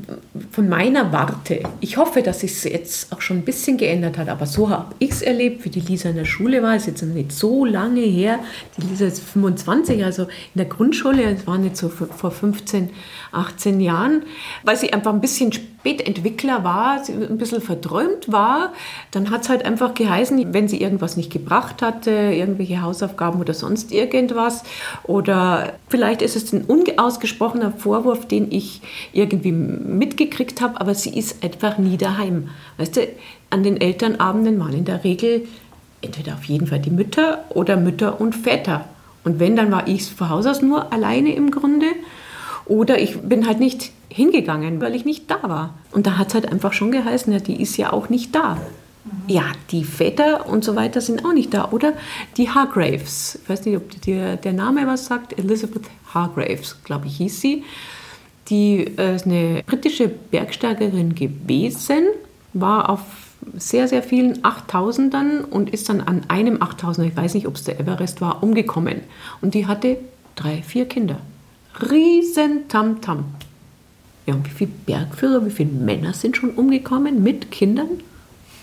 [0.51, 1.61] von meiner Warte.
[1.81, 5.11] Ich hoffe, dass es jetzt auch schon ein bisschen geändert hat, aber so habe ich
[5.11, 6.73] es erlebt, wie die Lisa in der Schule war.
[6.73, 8.39] Ist jetzt nicht so lange her.
[8.77, 11.23] Die Lisa ist 25, also in der Grundschule.
[11.23, 12.91] Es war nicht so vor 15,
[13.33, 14.23] 18 Jahren,
[14.63, 18.73] weil sie einfach ein bisschen Spätentwickler war, ein bisschen verträumt war.
[19.11, 23.53] Dann hat es halt einfach geheißen, wenn sie irgendwas nicht gebracht hatte, irgendwelche Hausaufgaben oder
[23.53, 24.63] sonst irgendwas.
[25.03, 28.81] Oder vielleicht ist es ein unausgesprochener Vorwurf, den ich
[29.13, 32.49] irgendwie mitgekriegt habe, aber sie ist einfach nie daheim.
[32.77, 33.07] Weißt du,
[33.49, 35.47] an den Elternabenden waren in der Regel
[36.01, 38.85] entweder auf jeden Fall die Mütter oder Mütter und Väter.
[39.23, 41.87] Und wenn, dann war ich von Haus aus nur alleine im Grunde.
[42.69, 45.73] Oder ich bin halt nicht hingegangen, weil ich nicht da war.
[45.91, 48.57] Und da hat es halt einfach schon geheißen, ja, die ist ja auch nicht da.
[49.27, 51.69] Ja, die Väter und so weiter sind auch nicht da.
[51.71, 51.93] Oder
[52.37, 53.39] die Hargraves.
[53.41, 55.37] Ich weiß nicht, ob dir der Name was sagt.
[55.37, 57.63] Elizabeth Hargraves, glaube ich, hieß sie.
[58.49, 62.05] Die äh, ist eine britische Bergsteigerin gewesen,
[62.53, 63.01] war auf
[63.55, 67.63] sehr, sehr vielen 8000ern und ist dann an einem 8000er, ich weiß nicht, ob es
[67.63, 69.01] der Everest war, umgekommen.
[69.41, 69.97] Und die hatte
[70.35, 71.19] drei, vier Kinder.
[71.81, 73.19] Riesen Tamtam.
[73.19, 73.23] -Tam.
[74.29, 77.89] Ja, und wie viele Bergführer, wie viele Männer sind schon umgekommen mit Kindern?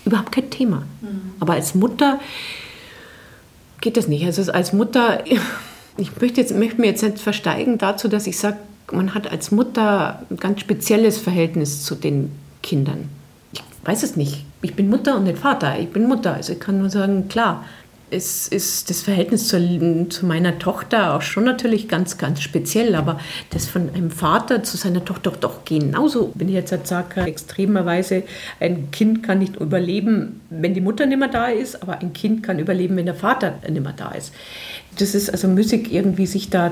[0.05, 0.83] Überhaupt kein Thema.
[1.01, 1.33] Mhm.
[1.41, 2.21] Aber als Mutter
[3.81, 4.25] geht das nicht.
[4.25, 5.25] Also als Mutter,
[5.97, 8.57] ich möchte, jetzt, möchte mir jetzt nicht versteigen dazu, dass ich sage,
[8.93, 12.31] man hat als Mutter ein ganz spezielles Verhältnis zu den
[12.63, 13.09] Kindern.
[13.51, 14.45] Ich weiß es nicht.
[14.61, 15.77] Ich bin Mutter und nicht Vater.
[15.79, 16.35] Ich bin Mutter.
[16.35, 17.65] Also ich kann nur sagen, klar,
[18.09, 23.19] es ist das Verhältnis zu, zu, meiner Tochter auch schon natürlich ganz, ganz speziell, aber
[23.49, 26.31] das von einem Vater zu seiner Tochter doch genauso.
[26.35, 28.23] Wenn ich jetzt halt sage, extremerweise,
[28.59, 32.43] ein Kind kann nicht überleben, wenn die Mutter nicht mehr da ist, aber ein Kind
[32.43, 34.33] kann überleben, wenn der Vater nicht mehr da ist.
[34.97, 36.71] Das ist also müßig irgendwie sich da.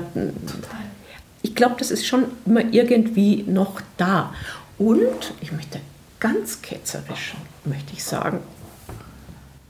[1.42, 4.32] Ich glaube, das ist schon immer irgendwie noch da.
[4.78, 5.80] Und ich möchte
[6.18, 8.38] ganz ketzerisch, möchte ich sagen,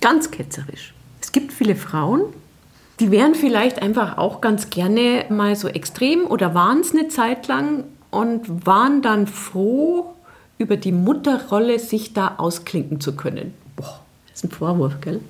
[0.00, 0.95] ganz ketzerisch
[1.36, 2.22] gibt viele Frauen,
[2.98, 7.46] die wären vielleicht einfach auch ganz gerne mal so extrem oder waren es eine Zeit
[7.46, 10.14] lang und waren dann froh,
[10.56, 13.52] über die Mutterrolle sich da ausklinken zu können.
[13.76, 15.20] Boah, das ist ein Vorwurf, gell?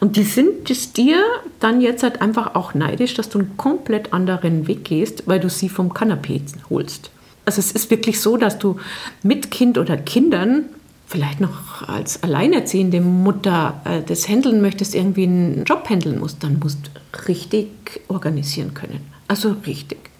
[0.00, 1.22] Und die sind es dir
[1.60, 5.48] dann jetzt halt einfach auch neidisch, dass du einen komplett anderen Weg gehst, weil du
[5.48, 7.12] sie vom Kanapee holst.
[7.44, 8.80] Also es ist wirklich so, dass du
[9.22, 10.64] mit Kind oder Kindern
[11.08, 16.58] vielleicht noch als alleinerziehende Mutter äh, das handeln möchtest, irgendwie einen Job handeln musst, dann
[16.58, 17.68] musst du richtig
[18.08, 19.00] organisieren können.
[19.26, 20.10] Also richtig.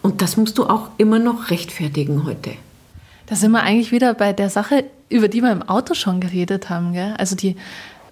[0.00, 2.52] Und das musst du auch immer noch rechtfertigen heute.
[3.26, 6.70] Da sind wir eigentlich wieder bei der Sache, über die wir im Auto schon geredet
[6.70, 6.92] haben.
[6.92, 7.14] Gell?
[7.18, 7.56] Also die,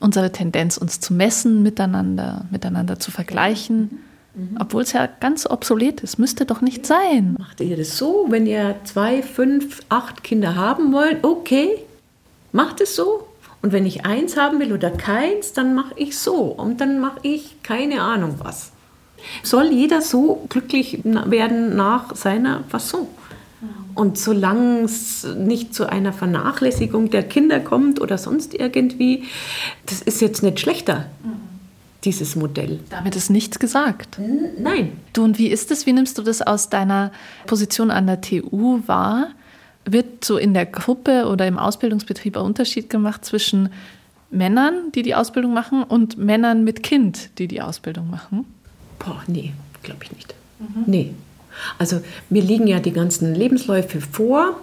[0.00, 4.00] unsere Tendenz, uns zu messen miteinander, miteinander zu vergleichen.
[4.36, 4.58] Mhm.
[4.60, 6.18] Obwohl es ja ganz obsolet ist.
[6.18, 7.36] Müsste doch nicht sein.
[7.38, 11.24] Macht ihr das so, wenn ihr zwei, fünf, acht Kinder haben wollt?
[11.24, 11.70] Okay,
[12.52, 13.26] macht es so.
[13.62, 16.34] Und wenn ich eins haben will oder keins, dann mache ich so.
[16.34, 18.72] Und dann mache ich keine Ahnung was.
[19.42, 23.08] Soll jeder so glücklich werden nach seiner Fasson?
[23.94, 29.24] Und solange es nicht zu einer Vernachlässigung der Kinder kommt oder sonst irgendwie,
[29.86, 31.06] das ist jetzt nicht schlechter.
[31.24, 31.45] Mhm
[32.06, 32.80] dieses Modell.
[32.88, 34.18] Damit ist nichts gesagt.
[34.58, 34.92] Nein.
[35.12, 35.84] Du, und wie ist es?
[35.84, 37.12] Wie nimmst du das aus deiner
[37.46, 39.28] Position an der TU wahr?
[39.84, 43.68] Wird so in der Gruppe oder im Ausbildungsbetrieb ein Unterschied gemacht zwischen
[44.30, 48.44] Männern, die die Ausbildung machen, und Männern mit Kind, die die Ausbildung machen?
[48.98, 50.34] Boah, nee, glaube ich nicht.
[50.58, 50.84] Mhm.
[50.86, 51.14] Nee.
[51.78, 54.60] Also mir liegen ja die ganzen Lebensläufe vor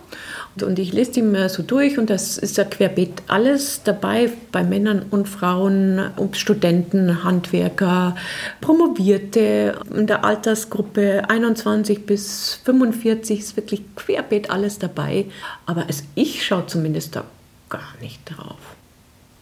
[0.62, 4.63] und ich lese die mir so durch und das ist ja querbeet alles dabei bei
[4.63, 8.16] Männern und Frauen, Studenten, Handwerker,
[8.62, 15.26] Promovierte in der Altersgruppe 21 bis 45 ist wirklich querbeet alles dabei.
[15.66, 17.24] Aber also ich schaue zumindest da
[17.70, 18.60] gar nicht drauf.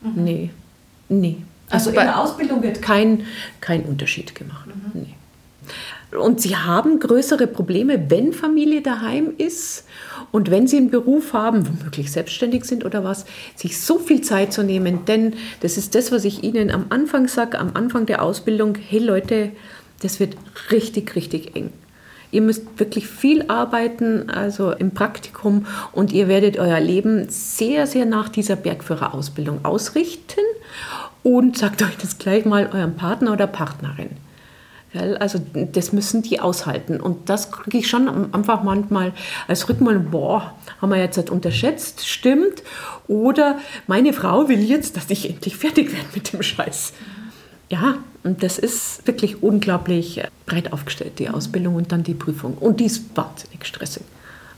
[0.02, 0.24] Mhm.
[0.24, 0.50] Nee,
[1.10, 1.38] nee.
[1.70, 3.26] Also, also in der Ausbildung wird kein,
[3.60, 4.68] kein Unterschied gemacht.
[4.68, 5.02] Mhm.
[5.02, 5.16] Nee.
[6.20, 9.86] Und sie haben größere Probleme, wenn Familie daheim ist
[10.32, 14.52] und wenn sie einen Beruf haben, womöglich selbstständig sind oder was, sich so viel Zeit
[14.52, 15.06] zu nehmen.
[15.06, 19.00] Denn das ist das, was ich Ihnen am Anfang sage, am Anfang der Ausbildung, hey
[19.00, 19.52] Leute,
[20.02, 20.36] das wird
[20.72, 21.72] richtig, richtig eng.
[22.32, 28.06] Ihr müsst wirklich viel arbeiten, also im Praktikum, und ihr werdet euer Leben sehr, sehr
[28.06, 30.40] nach dieser Bergführerausbildung ausrichten.
[31.24, 34.10] Und sagt euch das gleich mal eurem Partner oder Partnerin.
[34.94, 37.00] Also das müssen die aushalten.
[37.00, 39.14] Und das kriege ich schon einfach manchmal
[39.48, 42.64] als Rückmeldung, boah, haben wir jetzt halt unterschätzt, stimmt.
[43.08, 46.94] Oder meine Frau will jetzt, dass ich endlich fertig werde mit dem Scheiß.
[47.70, 52.58] Ja, und das ist wirklich unglaublich breit aufgestellt, die Ausbildung und dann die Prüfung.
[52.58, 54.04] Und die ist wahnsinnig stressig.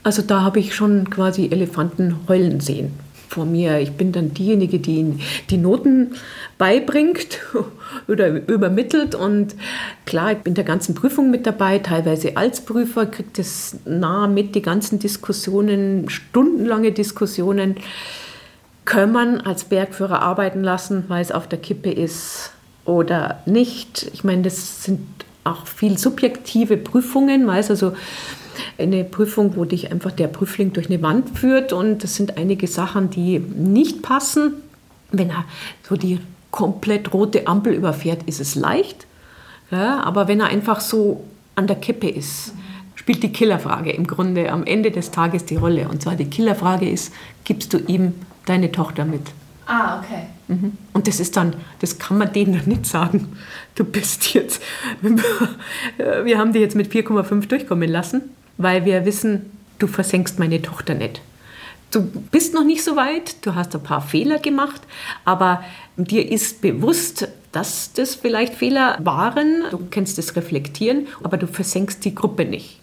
[0.02, 3.03] Also da habe ich schon quasi Elefanten heulen sehen
[3.34, 3.80] vor mir.
[3.80, 5.18] Ich bin dann diejenige, die
[5.50, 6.14] die Noten
[6.56, 7.40] beibringt
[8.08, 9.14] oder übermittelt.
[9.14, 9.56] Und
[10.06, 14.28] klar, ich bin in der ganzen Prüfung mit dabei, teilweise als Prüfer, kriegt es nah
[14.28, 17.76] mit, die ganzen Diskussionen, stundenlange Diskussionen.
[18.84, 22.52] Kann man als Bergführer arbeiten lassen, weil es auf der Kippe ist
[22.84, 24.10] oder nicht?
[24.12, 25.00] Ich meine, das sind
[25.42, 27.94] auch viel subjektive Prüfungen, weil es also
[28.78, 32.66] eine Prüfung, wo dich einfach der Prüfling durch eine Wand führt und das sind einige
[32.66, 34.54] Sachen, die nicht passen.
[35.10, 35.44] Wenn er
[35.88, 39.06] so die komplett rote Ampel überfährt, ist es leicht.
[39.70, 41.24] Ja, aber wenn er einfach so
[41.56, 42.52] an der Kippe ist,
[42.94, 45.88] spielt die Killerfrage im Grunde am Ende des Tages die Rolle.
[45.88, 47.12] Und zwar die Killerfrage ist,
[47.44, 48.14] gibst du ihm
[48.46, 49.22] deine Tochter mit?
[49.66, 50.26] Ah, okay.
[50.48, 50.72] Mhm.
[50.92, 53.36] Und das ist dann, das kann man denen dann nicht sagen.
[53.74, 54.62] Du bist jetzt,
[55.02, 58.22] wir haben die jetzt mit 4,5 durchkommen lassen
[58.56, 61.20] weil wir wissen, du versenkst meine Tochter nicht.
[61.90, 64.82] Du bist noch nicht so weit, du hast ein paar Fehler gemacht,
[65.24, 65.62] aber
[65.96, 69.64] dir ist bewusst, dass das vielleicht Fehler waren.
[69.70, 72.80] Du kannst es reflektieren, aber du versenkst die Gruppe nicht.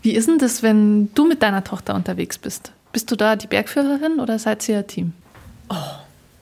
[0.00, 2.72] Wie ist denn das, wenn du mit deiner Tochter unterwegs bist?
[2.92, 5.12] Bist du da die Bergführerin oder seid ihr ein Team?
[5.68, 5.74] Oh,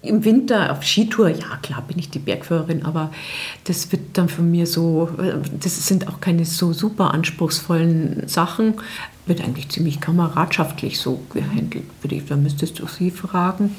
[0.03, 3.13] im Winter auf Skitour, ja klar bin ich die Bergführerin, aber
[3.65, 5.09] das wird dann von mir so,
[5.61, 8.75] das sind auch keine so super anspruchsvollen Sachen.
[9.25, 13.77] Wird eigentlich ziemlich kameradschaftlich so gehandelt, würde ich, da müsstest du sie fragen.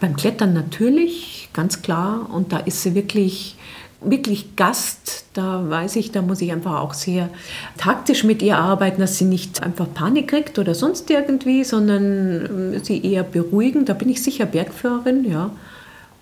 [0.00, 3.56] Beim Klettern natürlich, ganz klar, und da ist sie wirklich
[4.02, 7.28] wirklich Gast, da weiß ich, da muss ich einfach auch sehr
[7.76, 12.84] taktisch mit ihr arbeiten, dass sie nicht einfach Panik kriegt oder sonst irgendwie, sondern ähm,
[12.84, 13.84] sie eher beruhigen.
[13.84, 15.50] Da bin ich sicher Bergführerin, ja.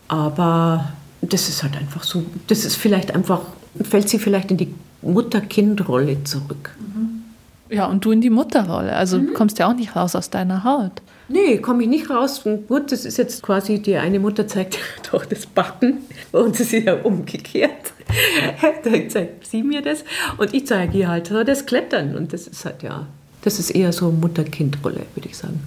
[0.09, 3.43] Aber das ist halt einfach so, das ist vielleicht einfach,
[3.83, 6.75] fällt sie vielleicht in die Mutter-Kind-Rolle zurück.
[6.79, 7.23] Mhm.
[7.71, 8.95] Ja, und du in die Mutterrolle.
[8.95, 9.35] Also mhm.
[9.35, 11.03] kommst ja auch nicht raus aus deiner Haut.
[11.29, 12.43] Nee, komme ich nicht raus.
[12.45, 14.79] gut, das ist jetzt quasi, die eine Mutter zeigt
[15.12, 15.99] doch das Backen
[16.33, 17.93] und es ist ja umgekehrt.
[18.85, 20.05] da zeigt sie mir das
[20.38, 23.07] und ich zeige ihr halt so das Klettern und das ist halt ja,
[23.43, 25.61] das ist eher so Mutter-Kind-Rolle, würde ich sagen.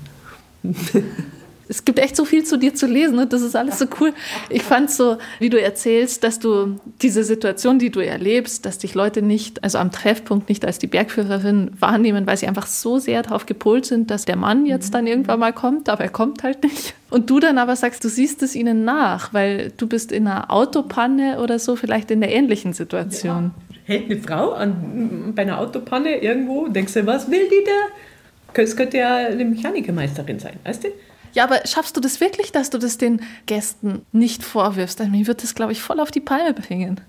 [1.71, 4.13] es gibt echt so viel zu dir zu lesen und das ist alles so cool.
[4.49, 8.93] Ich fand so, wie du erzählst, dass du diese Situation, die du erlebst, dass dich
[8.93, 13.23] Leute nicht, also am Treffpunkt nicht als die Bergführerin wahrnehmen, weil sie einfach so sehr
[13.23, 16.61] darauf gepolt sind, dass der Mann jetzt dann irgendwann mal kommt, aber er kommt halt
[16.61, 16.93] nicht.
[17.09, 20.51] Und du dann aber sagst, du siehst es ihnen nach, weil du bist in einer
[20.51, 23.51] Autopanne oder so vielleicht in der ähnlichen Situation.
[23.69, 23.85] Ja.
[23.85, 28.61] Hält eine Frau an, bei einer Autopanne irgendwo, denkst du, was will die da?
[28.61, 30.89] Es könnte ja eine Mechanikermeisterin sein, weißt du?
[31.33, 34.99] Ja, aber schaffst du das wirklich, dass du das den Gästen nicht vorwirfst?
[34.99, 36.99] Also, mir wird das, glaube ich, voll auf die Palme bringen.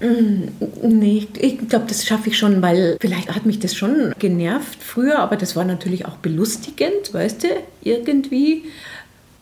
[0.00, 0.48] Mm,
[0.82, 5.18] nee, ich glaube, das schaffe ich schon, weil vielleicht hat mich das schon genervt früher,
[5.18, 7.48] aber das war natürlich auch belustigend, weißt du,
[7.82, 8.64] irgendwie.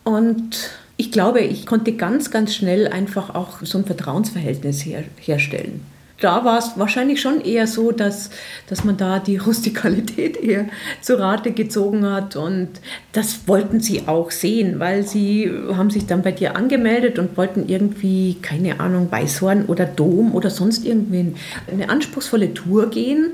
[0.03, 5.81] Und ich glaube, ich konnte ganz, ganz schnell einfach auch so ein Vertrauensverhältnis her herstellen
[6.19, 8.29] da war es wahrscheinlich schon eher so, dass,
[8.67, 10.65] dass man da die Rustikalität eher
[11.01, 12.35] zu Rate gezogen hat.
[12.35, 12.69] Und
[13.11, 17.67] das wollten sie auch sehen, weil sie haben sich dann bei dir angemeldet und wollten
[17.67, 21.35] irgendwie, keine Ahnung, Weißhorn oder Dom oder sonst irgendwie
[21.71, 23.31] eine anspruchsvolle Tour gehen.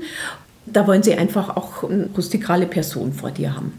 [0.66, 3.72] Da wollen sie einfach auch eine rustikale Person vor dir haben.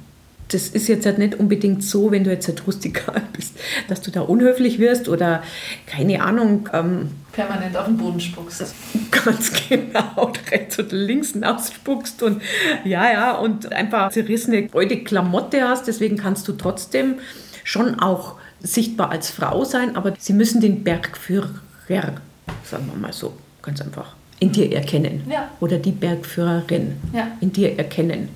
[0.49, 4.11] das ist jetzt halt nicht unbedingt so, wenn du jetzt halt rustikal bist, dass du
[4.11, 5.43] da unhöflich wirst oder
[5.85, 6.69] keine Ahnung.
[6.73, 8.74] Ähm, Permanent auf den Boden spuckst.
[9.12, 12.41] Ganz genau, rechts oder links ausspuckst und
[12.84, 15.88] ja, ja, und einfach zerrissene, freude Klamotte hast.
[15.88, 17.15] Deswegen kannst du trotzdem
[17.63, 21.50] schon auch sichtbar als Frau sein, aber sie müssen den Bergführer,
[21.88, 25.24] sagen wir mal so, ganz einfach, in dir erkennen.
[25.30, 25.50] Ja.
[25.60, 27.28] Oder die Bergführerin Ja.
[27.39, 28.30] in dir erkennen.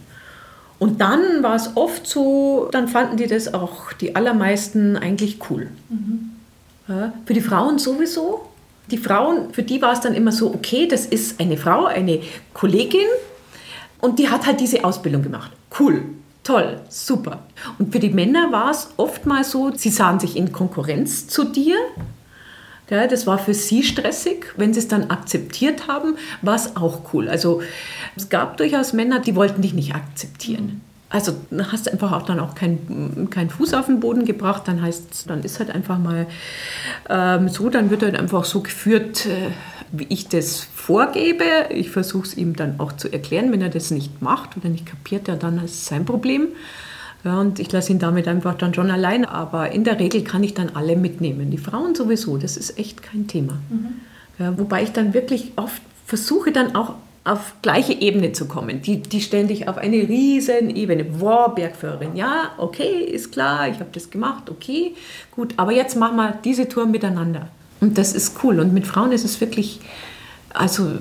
[0.78, 5.70] Und dann war es oft so, dann fanden die das auch die allermeisten eigentlich cool.
[6.88, 8.50] Ja, für die Frauen sowieso.
[8.92, 12.22] Die Frauen, für die war es dann immer so, okay, das ist eine Frau, eine
[12.54, 13.08] Kollegin
[14.00, 15.52] und die hat halt diese Ausbildung gemacht.
[15.80, 16.04] Cool,
[16.44, 17.44] toll, super.
[17.80, 21.78] Und für die Männer war es oftmals so, sie sahen sich in Konkurrenz zu dir.
[22.90, 24.54] Ja, das war für sie stressig.
[24.58, 27.28] Wenn sie es dann akzeptiert haben, war es auch cool.
[27.28, 27.64] Also
[28.16, 30.82] es gab durchaus Männer, die wollten dich nicht akzeptieren.
[31.16, 31.32] Also
[31.72, 34.64] hast du einfach auch dann auch keinen keinen Fuß auf den Boden gebracht.
[34.66, 36.28] Dann heißt dann ist halt einfach mal
[37.10, 39.52] ähm, so, dann wird halt einfach so geführt, äh,
[39.94, 41.46] wie ich das vorgebe.
[41.70, 43.50] Ich versuche es ihm dann auch zu erklären.
[43.54, 46.50] Wenn er das nicht macht oder nicht kapiert, ja, dann ist es sein Problem.
[47.24, 49.24] Ja, und ich lasse ihn damit einfach dann schon allein.
[49.24, 51.50] Aber in der Regel kann ich dann alle mitnehmen.
[51.50, 53.58] Die Frauen sowieso, das ist echt kein Thema.
[54.38, 56.96] Ja, wobei ich dann wirklich oft versuche, dann auch
[57.26, 58.82] auf gleiche Ebene zu kommen.
[58.84, 61.08] Die, die stellen dich auf eine riesen Ebene.
[61.20, 64.94] Wow, Bergführerin, ja, okay, ist klar, ich habe das gemacht, okay,
[65.32, 65.56] gut.
[65.58, 67.50] Aber jetzt machen wir diese Tour miteinander.
[67.82, 68.60] Und das ist cool.
[68.60, 69.80] Und mit Frauen ist es wirklich,
[70.54, 70.92] also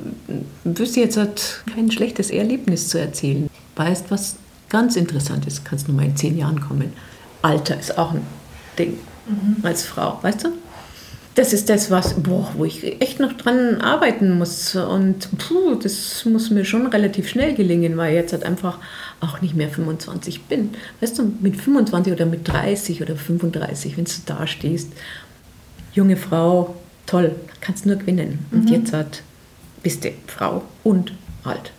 [0.64, 3.50] wüsste jetzt halt kein schlechtes Erlebnis zu erzählen.
[3.76, 4.36] Weißt, was
[4.70, 6.94] ganz interessant ist, kannst nur mal in zehn Jahren kommen.
[7.42, 8.22] Alter ist auch ein
[8.78, 8.98] Ding
[9.62, 10.48] als Frau, weißt du?
[11.34, 14.76] Das ist das, was, boah, wo ich echt noch dran arbeiten muss.
[14.76, 18.78] Und puh, das muss mir schon relativ schnell gelingen, weil ich jetzt halt einfach
[19.20, 20.70] auch nicht mehr 25 bin.
[21.00, 24.92] Weißt du, mit 25 oder mit 30 oder 35, wenn du da stehst,
[25.92, 28.46] junge Frau, toll, kannst nur gewinnen.
[28.52, 29.22] Und jetzt halt
[29.82, 31.72] bist du Frau und alt.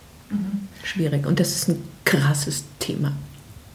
[0.82, 1.26] Schwierig.
[1.26, 3.12] Und das ist ein krasses Thema.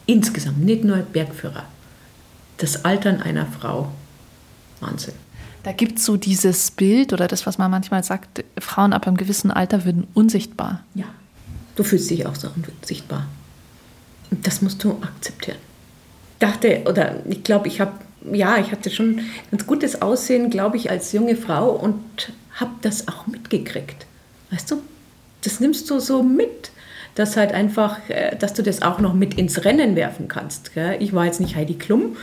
[0.05, 1.65] Insgesamt, nicht nur Bergführer.
[2.57, 3.91] Das Altern einer Frau.
[4.79, 5.13] Wahnsinn.
[5.63, 9.17] Da gibt es so dieses Bild oder das, was man manchmal sagt, Frauen ab einem
[9.17, 10.83] gewissen Alter würden unsichtbar.
[10.95, 11.05] Ja.
[11.75, 13.27] Du fühlst dich auch so unsichtbar.
[14.31, 15.57] Und das musst du akzeptieren.
[16.39, 17.93] Dachte, oder ich glaube, ich habe,
[18.31, 19.21] ja, ich hatte schon
[19.51, 24.05] ganz gutes Aussehen, glaube ich, als junge Frau und habe das auch mitgekriegt.
[24.49, 24.81] Weißt du?
[25.43, 26.71] Das nimmst du so mit,
[27.15, 30.71] dass halt einfach, äh, dass du das auch noch mit ins Rennen werfen kannst.
[30.99, 32.17] Ich war jetzt nicht Heidi Klum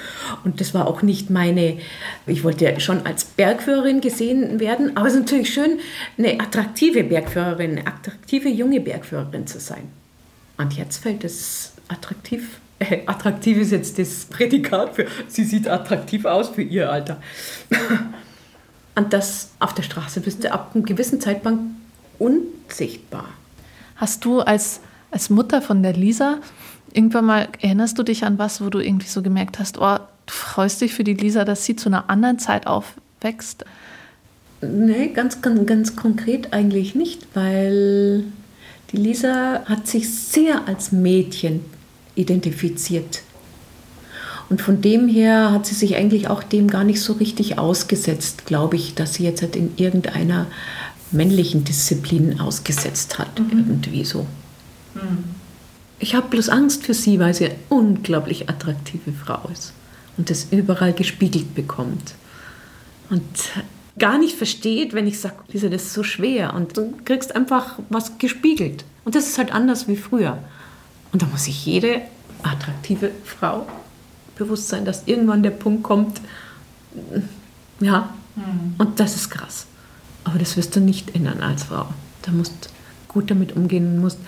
[0.45, 1.79] und das war auch nicht meine,
[2.27, 5.79] ich wollte ja schon als Bergführerin gesehen werden, aber es ist natürlich schön,
[6.17, 9.89] eine attraktive Bergführerin, eine attraktive junge Bergführerin zu sein.
[10.57, 12.61] Und jetzt fällt es attraktiv.
[12.81, 17.21] Äh, attraktiv ist jetzt das Prädikat für, sie sieht attraktiv aus für ihr Alter.
[18.95, 21.63] Und das auf der Straße bist du ab einem gewissen Zeitpunkt
[22.19, 23.29] unsichtbar.
[23.99, 24.81] Hast du als,
[25.11, 26.39] als Mutter von der Lisa
[26.93, 30.33] irgendwann mal, erinnerst du dich an was, wo du irgendwie so gemerkt hast, oh, du
[30.33, 33.65] freust dich für die Lisa, dass sie zu einer anderen Zeit aufwächst?
[34.61, 38.25] Nee, ganz, ganz, ganz konkret eigentlich nicht, weil
[38.91, 41.61] die Lisa hat sich sehr als Mädchen
[42.15, 43.23] identifiziert.
[44.51, 48.47] Und von dem her hat sie sich eigentlich auch dem gar nicht so richtig ausgesetzt,
[48.47, 50.47] glaube ich, dass sie jetzt halt in irgendeiner
[51.11, 54.27] männlichen Disziplin ausgesetzt hat, irgendwie so.
[55.99, 59.73] Ich habe bloß Angst für sie, weil sie eine unglaublich attraktive Frau ist
[60.17, 62.15] und das überall gespiegelt bekommt.
[63.11, 63.23] Und
[63.99, 66.55] gar nicht versteht, wenn ich sage, Lisa, das ist so schwer.
[66.55, 68.85] Und du kriegst einfach was gespiegelt.
[69.05, 70.39] Und das ist halt anders wie früher.
[71.13, 72.03] Und da muss sich jede
[72.43, 73.67] attraktive Frau
[74.37, 76.21] bewusst sein, dass irgendwann der Punkt kommt,
[77.81, 78.15] ja,
[78.79, 79.67] und das ist krass.
[80.29, 81.87] Aber das wirst du nicht ändern als Frau.
[82.23, 82.69] Da musst du
[83.09, 84.19] gut damit umgehen musst,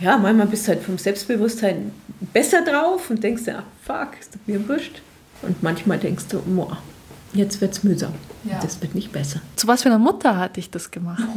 [0.00, 1.92] ja, manchmal bist du halt vom Selbstbewusstsein
[2.32, 5.02] besser drauf und denkst dir, ah, fuck, ist doch mir wurscht.
[5.42, 6.78] Und manchmal denkst du, boah,
[7.34, 8.14] jetzt wird's mühsam.
[8.44, 8.58] Ja.
[8.62, 9.40] Das wird nicht besser.
[9.56, 11.22] Zu was für einer Mutter hat dich das gemacht?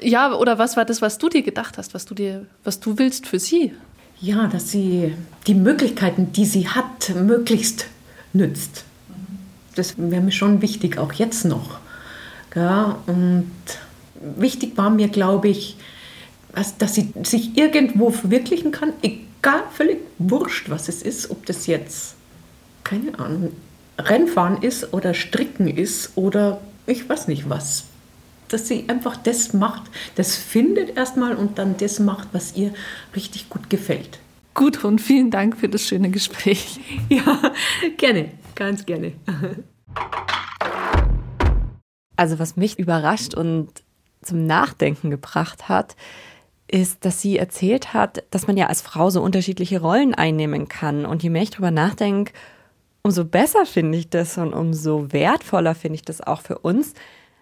[0.00, 2.98] Ja, oder was war das, was du dir gedacht hast, was du dir, was du
[2.98, 3.72] willst für sie?
[4.20, 5.14] Ja, dass sie
[5.46, 7.86] die Möglichkeiten, die sie hat, möglichst
[8.32, 8.84] nützt.
[9.76, 11.78] Das wäre mir schon wichtig, auch jetzt noch.
[12.54, 13.50] Ja, und
[14.36, 15.76] wichtig war mir, glaube ich,
[16.78, 22.14] dass, sie sich irgendwo verwirklichen kann, egal, völlig wurscht, was es ist, ob das jetzt,
[22.84, 23.52] keine Ahnung,
[23.98, 27.84] Rennfahren ist oder Stricken ist oder ich weiß nicht was.
[28.48, 29.84] Dass sie einfach das macht,
[30.16, 32.74] das findet erstmal und dann das macht, was ihr
[33.16, 34.18] richtig gut gefällt.
[34.54, 36.80] Gudrun, vielen Dank für das schöne Gespräch.
[37.08, 37.52] Ja,
[37.96, 39.12] gerne, ganz gerne.
[42.22, 43.68] Also was mich überrascht und
[44.22, 45.96] zum Nachdenken gebracht hat,
[46.68, 51.04] ist, dass sie erzählt hat, dass man ja als Frau so unterschiedliche Rollen einnehmen kann.
[51.04, 52.32] Und je mehr ich drüber nachdenke,
[53.02, 56.94] umso besser finde ich das und umso wertvoller finde ich das auch für uns,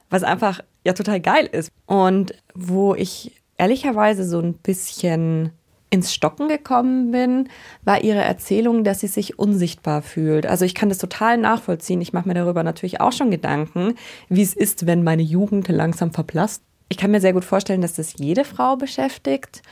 [0.09, 1.70] was einfach ja total geil ist.
[1.85, 5.53] Und wo ich ehrlicherweise so ein bisschen
[5.91, 7.49] ins Stocken gekommen bin,
[7.84, 10.47] war ihre Erzählung, dass sie sich unsichtbar fühlt.
[10.47, 12.01] Also ich kann das total nachvollziehen.
[12.01, 13.95] Ich mache mir darüber natürlich auch schon Gedanken,
[14.28, 16.62] wie es ist, wenn meine Jugend langsam verblasst.
[16.88, 19.62] Ich kann mir sehr gut vorstellen, dass das jede Frau beschäftigt.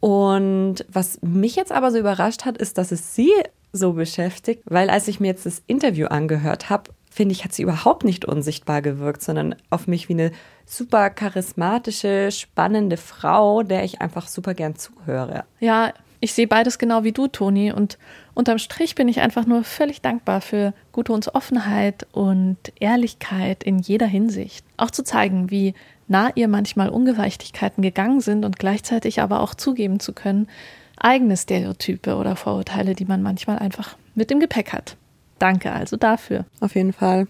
[0.00, 3.32] Und was mich jetzt aber so überrascht hat, ist, dass es sie
[3.72, 7.62] so beschäftigt, weil als ich mir jetzt das Interview angehört habe, finde ich, hat sie
[7.62, 10.32] überhaupt nicht unsichtbar gewirkt, sondern auf mich wie eine
[10.70, 15.44] super charismatische, spannende Frau, der ich einfach super gern zuhöre.
[15.58, 17.72] Ja, ich sehe beides genau wie du, Toni.
[17.72, 17.98] Und
[18.34, 24.06] unterm Strich bin ich einfach nur völlig dankbar für Gudruns Offenheit und Ehrlichkeit in jeder
[24.06, 24.64] Hinsicht.
[24.76, 25.74] Auch zu zeigen, wie
[26.06, 30.48] nah ihr manchmal Ungerechtigkeiten gegangen sind und gleichzeitig aber auch zugeben zu können,
[30.96, 34.96] eigene Stereotype oder Vorurteile, die man manchmal einfach mit dem Gepäck hat.
[35.38, 36.44] Danke also dafür.
[36.60, 37.26] Auf jeden Fall.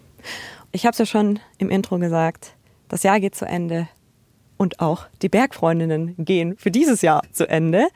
[0.73, 2.55] Ich habe es ja schon im Intro gesagt.
[2.91, 3.89] Das Jahr geht zu Ende
[4.57, 7.87] und auch die Bergfreundinnen gehen für dieses Jahr zu Ende.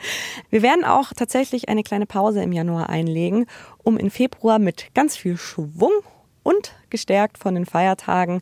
[0.50, 3.46] Wir werden auch tatsächlich eine kleine Pause im Januar einlegen,
[3.82, 5.90] um im Februar mit ganz viel Schwung
[6.44, 8.40] und gestärkt von den Feiertagen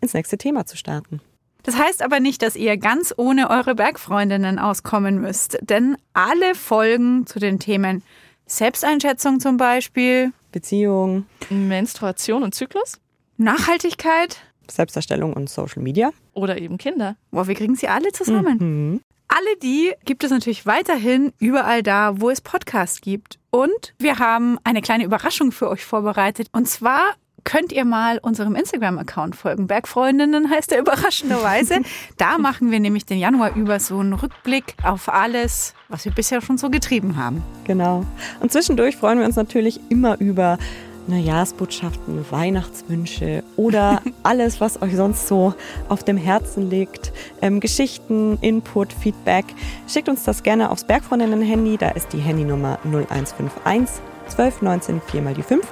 [0.00, 1.20] ins nächste Thema zu starten.
[1.62, 7.26] Das heißt aber nicht, dass ihr ganz ohne eure Bergfreundinnen auskommen müsst, denn alle Folgen
[7.26, 8.02] zu den Themen
[8.46, 12.98] Selbsteinschätzung zum Beispiel, Beziehung, Menstruation und Zyklus
[13.40, 14.36] Nachhaltigkeit,
[14.70, 16.10] Selbstdarstellung und Social Media.
[16.32, 17.16] oder eben Kinder.
[17.30, 18.58] Boah, wir kriegen sie alle zusammen.
[18.58, 19.00] Mhm.
[19.28, 23.38] Alle die gibt es natürlich weiterhin überall da, wo es Podcasts gibt.
[23.50, 26.48] Und wir haben eine kleine Überraschung für euch vorbereitet.
[26.52, 27.14] Und zwar
[27.44, 29.66] könnt ihr mal unserem Instagram-Account folgen.
[29.66, 31.80] Bergfreundinnen heißt er überraschenderweise.
[32.16, 36.40] da machen wir nämlich den Januar über so einen Rückblick auf alles, was wir bisher
[36.40, 37.42] schon so getrieben haben.
[37.64, 38.04] Genau.
[38.40, 40.58] Und zwischendurch freuen wir uns natürlich immer über
[41.06, 45.54] Neujahrsbotschaften, Weihnachtswünsche oder alles, was euch sonst so
[45.88, 47.12] auf dem Herzen liegt.
[47.42, 49.44] Ähm, Geschichten, Input, Feedback.
[49.88, 51.76] Schickt uns das gerne aufs Bergfreundinnen-Handy.
[51.76, 55.66] Da ist die Handynummer 0151 1219 4 mal die 5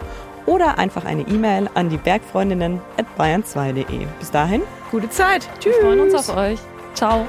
[0.47, 4.07] oder einfach eine E-Mail an die Bergfreundinnen at bayern2.de.
[4.19, 5.47] Bis dahin, Gute Zeit.
[5.63, 6.59] Wir freuen uns auf euch.
[6.95, 7.27] Ciao.